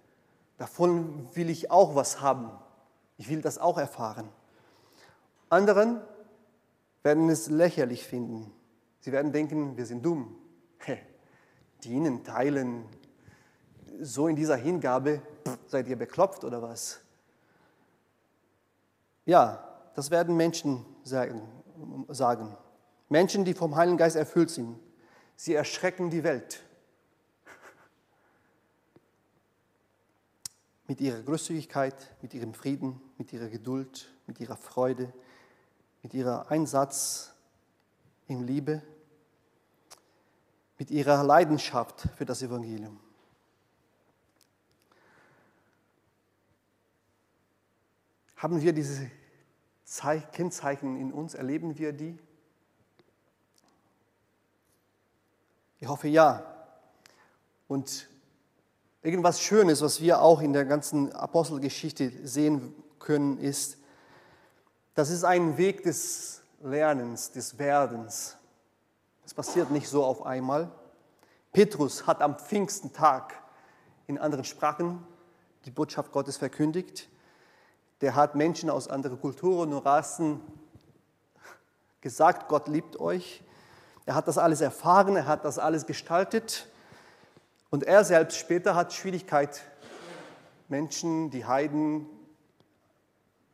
Davon 0.57 1.29
will 1.35 1.51
ich 1.51 1.71
auch 1.71 1.95
was 1.95 2.23
haben. 2.23 2.51
Ich 3.19 3.29
will 3.29 3.42
das 3.42 3.59
auch 3.59 3.77
erfahren. 3.77 4.31
Anderen 5.51 6.01
werden 7.03 7.29
es 7.29 7.51
lächerlich 7.51 8.03
finden. 8.03 8.51
Sie 9.01 9.12
werden 9.12 9.31
denken, 9.33 9.77
wir 9.77 9.85
sind 9.85 10.07
dumm. 10.07 10.35
Dienen, 11.87 12.25
teilen, 12.25 12.85
so 14.01 14.27
in 14.27 14.35
dieser 14.35 14.57
Hingabe, 14.57 15.22
seid 15.68 15.87
ihr 15.87 15.96
beklopft 15.96 16.42
oder 16.42 16.61
was? 16.61 16.99
Ja, 19.25 19.62
das 19.94 20.11
werden 20.11 20.37
Menschen 20.37 20.85
sagen. 21.05 21.46
Menschen, 23.09 23.44
die 23.44 23.55
vom 23.55 23.77
Heiligen 23.77 23.96
Geist 23.96 24.16
erfüllt 24.16 24.51
sind. 24.51 24.77
Sie 25.37 25.55
erschrecken 25.55 26.11
die 26.11 26.25
Welt. 26.25 26.64
Mit 30.88 31.01
ihrer 31.01 31.22
Großzügigkeit, 31.22 31.94
mit 32.20 32.35
ihrem 32.35 32.55
Frieden, 32.55 33.01
mit 33.16 33.33
ihrer 33.33 33.49
Geduld, 33.49 34.09
mit 34.27 34.40
ihrer 34.40 34.57
Freude, 34.57 35.12
mit 36.03 36.14
ihrer 36.14 36.51
Einsatz 36.51 37.33
in 38.27 38.44
Liebe, 38.44 38.83
mit 40.79 40.91
ihrer 40.91 41.23
Leidenschaft 41.25 42.09
für 42.17 42.25
das 42.25 42.43
Evangelium. 42.43 43.01
Haben 48.37 48.61
wir 48.61 48.73
diese 48.73 49.11
Kennzeichen 50.33 51.01
in 51.01 51.12
uns? 51.12 51.35
Erleben 51.35 51.79
wir 51.79 51.93
die? 51.93 52.19
Ich 55.81 55.89
hoffe 55.89 56.09
ja. 56.09 56.45
Und 57.69 58.09
irgendwas 59.03 59.41
Schönes, 59.41 59.81
was 59.81 60.01
wir 60.01 60.21
auch 60.21 60.41
in 60.41 60.53
der 60.53 60.65
ganzen 60.65 61.12
Apostelgeschichte 61.12 62.12
sehen 62.27 62.75
können, 62.99 63.39
ist, 63.39 63.79
das 64.95 65.11
ist 65.11 65.25
ein 65.25 65.57
Weg 65.57 65.83
des 65.83 66.43
Lernens, 66.62 67.31
des 67.31 67.59
Werdens. 67.59 68.37
Das 69.27 69.35
passiert 69.35 69.71
nicht 69.71 69.89
so 69.89 70.03
auf 70.03 70.25
einmal. 70.25 70.71
Petrus 71.53 72.07
hat 72.07 72.23
am 72.23 72.39
Pfingstentag 72.39 73.35
in 74.07 74.17
anderen 74.17 74.47
Sprachen 74.47 75.07
die 75.67 75.71
Botschaft 75.71 76.12
Gottes 76.12 76.39
verkündigt 76.39 77.11
der 78.01 78.15
hat 78.15 78.35
Menschen 78.35 78.71
aus 78.71 78.89
anderen 78.89 79.21
Kulturen 79.21 79.73
und 79.73 79.85
Rassen 79.85 80.41
gesagt, 82.01 82.49
Gott 82.49 82.69
liebt 82.69 83.01
euch. 83.01 83.43
Er 84.05 84.15
hat 84.15 84.29
das 84.29 84.39
alles 84.39 84.61
erfahren, 84.61 85.17
er 85.17 85.27
hat 85.27 85.45
das 85.45 85.59
alles 85.59 85.87
gestaltet. 85.87 86.69
Und 87.71 87.85
er 87.85 88.05
selbst 88.05 88.39
später 88.39 88.75
hat 88.75 88.93
Schwierigkeit, 88.93 89.62
Menschen, 90.69 91.31
die 91.31 91.45
Heiden, 91.45 92.07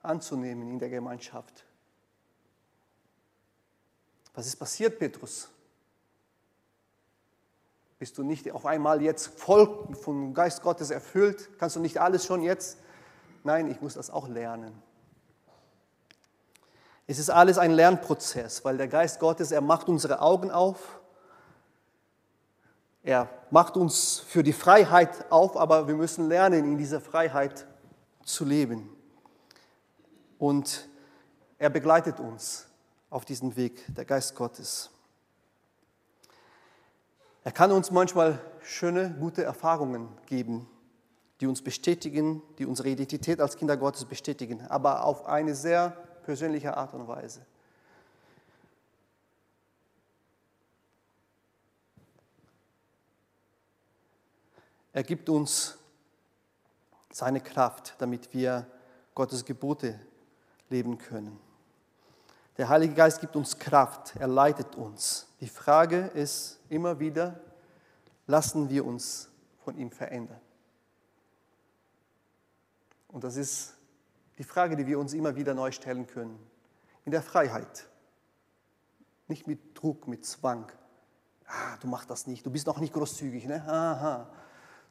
anzunehmen 0.02 0.68
in 0.68 0.78
der 0.78 0.90
Gemeinschaft. 0.90 1.64
Was 4.34 4.46
ist 4.46 4.56
passiert, 4.56 4.98
Petrus? 4.98 5.48
Bist 8.02 8.18
du 8.18 8.24
nicht 8.24 8.50
auf 8.50 8.66
einmal 8.66 9.00
jetzt 9.00 9.28
voll 9.38 9.86
vom 9.94 10.34
Geist 10.34 10.60
Gottes 10.62 10.90
erfüllt? 10.90 11.56
Kannst 11.60 11.76
du 11.76 11.80
nicht 11.80 12.00
alles 12.00 12.26
schon 12.26 12.42
jetzt 12.42 12.78
Nein, 13.44 13.70
ich 13.70 13.80
muss 13.80 13.94
das 13.94 14.10
auch 14.10 14.26
lernen. 14.26 14.82
Es 17.06 17.20
ist 17.20 17.30
alles 17.30 17.58
ein 17.58 17.70
Lernprozess, 17.70 18.64
weil 18.64 18.76
der 18.76 18.88
Geist 18.88 19.20
Gottes, 19.20 19.52
er 19.52 19.60
macht 19.60 19.88
unsere 19.88 20.20
Augen 20.20 20.50
auf. 20.50 20.98
Er 23.04 23.28
macht 23.52 23.76
uns 23.76 24.18
für 24.18 24.42
die 24.42 24.52
Freiheit 24.52 25.30
auf, 25.30 25.56
aber 25.56 25.86
wir 25.86 25.94
müssen 25.94 26.26
lernen, 26.26 26.64
in 26.64 26.78
dieser 26.78 27.00
Freiheit 27.00 27.68
zu 28.24 28.44
leben. 28.44 28.90
Und 30.40 30.88
er 31.56 31.70
begleitet 31.70 32.18
uns 32.18 32.66
auf 33.10 33.24
diesem 33.24 33.54
Weg, 33.54 33.84
der 33.94 34.04
Geist 34.04 34.34
Gottes. 34.34 34.90
Er 37.44 37.52
kann 37.52 37.72
uns 37.72 37.90
manchmal 37.90 38.38
schöne, 38.62 39.10
gute 39.18 39.42
Erfahrungen 39.42 40.08
geben, 40.26 40.68
die 41.40 41.46
uns 41.46 41.60
bestätigen, 41.62 42.40
die 42.58 42.66
unsere 42.66 42.88
Identität 42.88 43.40
als 43.40 43.56
Kinder 43.56 43.76
Gottes 43.76 44.04
bestätigen, 44.04 44.64
aber 44.68 45.04
auf 45.04 45.26
eine 45.26 45.54
sehr 45.54 45.90
persönliche 46.24 46.76
Art 46.76 46.94
und 46.94 47.08
Weise. 47.08 47.44
Er 54.92 55.02
gibt 55.02 55.28
uns 55.28 55.78
seine 57.10 57.40
Kraft, 57.40 57.94
damit 57.98 58.32
wir 58.32 58.66
Gottes 59.14 59.44
Gebote 59.44 59.98
leben 60.68 60.98
können. 60.98 61.38
Der 62.58 62.68
Heilige 62.68 62.94
Geist 62.94 63.20
gibt 63.20 63.34
uns 63.34 63.58
Kraft, 63.58 64.14
er 64.16 64.28
leitet 64.28 64.76
uns. 64.76 65.26
Die 65.40 65.48
Frage 65.48 66.10
ist 66.14 66.60
immer 66.68 66.98
wieder, 67.00 67.40
lassen 68.26 68.68
wir 68.68 68.84
uns 68.84 69.28
von 69.64 69.76
ihm 69.76 69.90
verändern? 69.90 70.40
Und 73.08 73.24
das 73.24 73.36
ist 73.36 73.74
die 74.38 74.44
Frage, 74.44 74.76
die 74.76 74.86
wir 74.86 74.98
uns 74.98 75.12
immer 75.12 75.36
wieder 75.36 75.54
neu 75.54 75.70
stellen 75.70 76.06
können. 76.06 76.38
In 77.04 77.12
der 77.12 77.22
Freiheit. 77.22 77.88
Nicht 79.28 79.46
mit 79.46 79.60
Druck, 79.78 80.06
mit 80.08 80.24
Zwang, 80.24 80.70
Ah, 81.52 81.76
du 81.80 81.86
machst 81.86 82.08
das 82.08 82.26
nicht, 82.26 82.46
du 82.46 82.50
bist 82.50 82.66
noch 82.66 82.78
nicht 82.78 82.94
großzügig. 82.94 83.46
Ne? 83.46 83.62
Aha. 83.66 84.26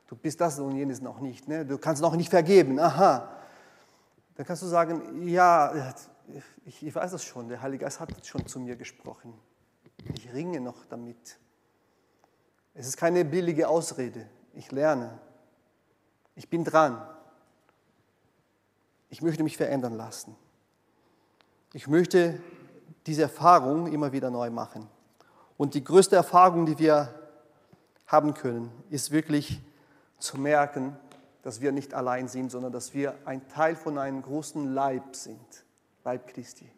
Du 0.08 0.16
bist 0.16 0.40
das 0.40 0.60
und 0.60 0.76
jenes 0.76 1.02
noch 1.02 1.20
nicht. 1.20 1.48
Ne? 1.48 1.66
Du 1.66 1.78
kannst 1.78 2.02
noch 2.02 2.16
nicht 2.16 2.30
vergeben. 2.30 2.80
Aha. 2.80 3.30
Dann 4.36 4.46
kannst 4.46 4.62
du 4.62 4.68
sagen, 4.68 5.28
ja, 5.28 5.94
ich, 6.66 6.84
ich 6.84 6.96
weiß 6.96 7.12
das 7.12 7.24
schon, 7.24 7.50
der 7.50 7.62
Heilige 7.62 7.86
Geist 7.86 8.00
hat 8.00 8.26
schon 8.26 8.46
zu 8.48 8.60
mir 8.60 8.76
gesprochen. 8.76 9.34
Ich 10.14 10.32
ringe 10.34 10.60
noch 10.60 10.86
damit. 10.86 11.38
Es 12.74 12.88
ist 12.88 12.98
keine 12.98 13.26
billige 13.26 13.68
Ausrede. 13.68 14.28
Ich 14.54 14.72
lerne. 14.72 15.20
Ich 16.36 16.50
bin 16.50 16.64
dran. 16.64 17.08
Ich 19.10 19.22
möchte 19.22 19.44
mich 19.44 19.58
verändern 19.58 19.96
lassen. 19.96 20.36
Ich 21.74 21.88
möchte 21.88 22.42
diese 23.06 23.24
Erfahrung 23.24 23.92
immer 23.92 24.12
wieder 24.12 24.30
neu 24.30 24.50
machen. 24.50 24.88
Und 25.58 25.74
die 25.74 25.84
größte 25.84 26.16
Erfahrung, 26.16 26.66
die 26.66 26.80
wir 26.80 27.14
haben 28.08 28.34
können, 28.34 28.72
ist 28.90 29.12
wirklich 29.12 29.62
zu 30.18 30.38
merken, 30.40 30.98
dass 31.44 31.62
wir 31.62 31.72
nicht 31.72 31.94
allein 31.94 32.28
sind, 32.28 32.52
sondern 32.52 32.72
dass 32.72 32.94
wir 32.94 33.16
ein 33.26 33.48
Teil 33.48 33.76
von 33.76 33.98
einem 33.98 34.22
großen 34.22 34.74
Leib 34.74 35.16
sind, 35.16 35.66
Leib 36.04 36.28
Christi, 36.28 36.70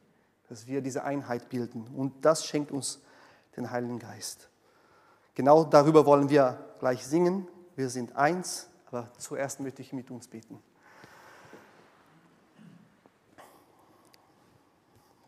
dass 0.50 0.68
wir 0.68 0.82
diese 0.82 1.04
Einheit 1.04 1.50
bilden. 1.50 1.88
Und 1.96 2.26
das 2.26 2.46
schenkt 2.46 2.72
uns 2.72 3.02
den 3.56 3.72
Heiligen 3.72 4.00
Geist. 4.00 4.50
Genau 5.36 5.64
darüber 5.64 6.06
wollen 6.06 6.30
wir 6.30 6.76
gleich 6.80 7.06
singen. 7.06 7.48
Wir 7.76 7.90
sind 7.90 8.16
eins, 8.16 8.68
aber 8.88 9.12
zuerst 9.18 9.60
möchte 9.60 9.82
ich 9.82 9.94
mit 9.94 10.12
uns 10.12 10.28
beten. 10.28 10.62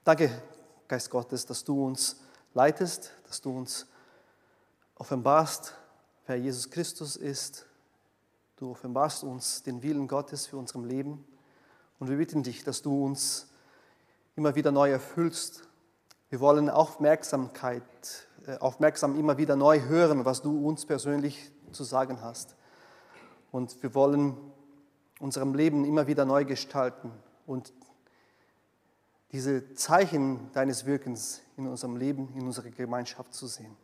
Danke, 0.03 0.29
Geist 0.87 1.09
Gottes, 1.09 1.47
dass 1.47 1.63
du 1.63 1.83
uns 1.83 2.17
leitest, 2.53 3.11
dass 3.27 3.41
du 3.41 3.57
uns 3.57 3.87
offenbarst, 4.95 5.73
wer 6.27 6.35
Jesus 6.35 6.69
Christus 6.69 7.15
ist. 7.15 7.65
Du 8.57 8.71
offenbarst 8.71 9.23
uns 9.23 9.63
den 9.63 9.81
Willen 9.81 10.07
Gottes 10.07 10.45
für 10.45 10.57
unserem 10.57 10.85
Leben. 10.85 11.25
Und 11.97 12.09
wir 12.09 12.17
bitten 12.17 12.43
dich, 12.43 12.63
dass 12.63 12.83
du 12.83 13.03
uns 13.03 13.47
immer 14.35 14.55
wieder 14.55 14.71
neu 14.71 14.91
erfüllst. 14.91 15.67
Wir 16.29 16.39
wollen 16.39 16.69
Aufmerksamkeit, 16.69 17.83
äh, 18.45 18.57
aufmerksam 18.57 19.17
immer 19.17 19.37
wieder 19.37 19.55
neu 19.55 19.81
hören, 19.81 20.25
was 20.25 20.41
du 20.41 20.67
uns 20.67 20.85
persönlich 20.85 21.51
zu 21.71 21.83
sagen 21.83 22.21
hast. 22.21 22.55
Und 23.51 23.81
wir 23.81 23.95
wollen 23.95 24.35
unserem 25.19 25.53
Leben 25.53 25.85
immer 25.85 26.07
wieder 26.07 26.25
neu 26.25 26.43
gestalten 26.45 27.11
und 27.45 27.73
diese 29.31 29.73
Zeichen 29.73 30.51
deines 30.53 30.85
Wirkens 30.85 31.41
in 31.57 31.67
unserem 31.67 31.97
Leben, 31.97 32.33
in 32.35 32.45
unserer 32.45 32.69
Gemeinschaft 32.69 33.33
zu 33.33 33.47
sehen. 33.47 33.75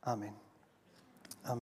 Amen. 0.00 0.34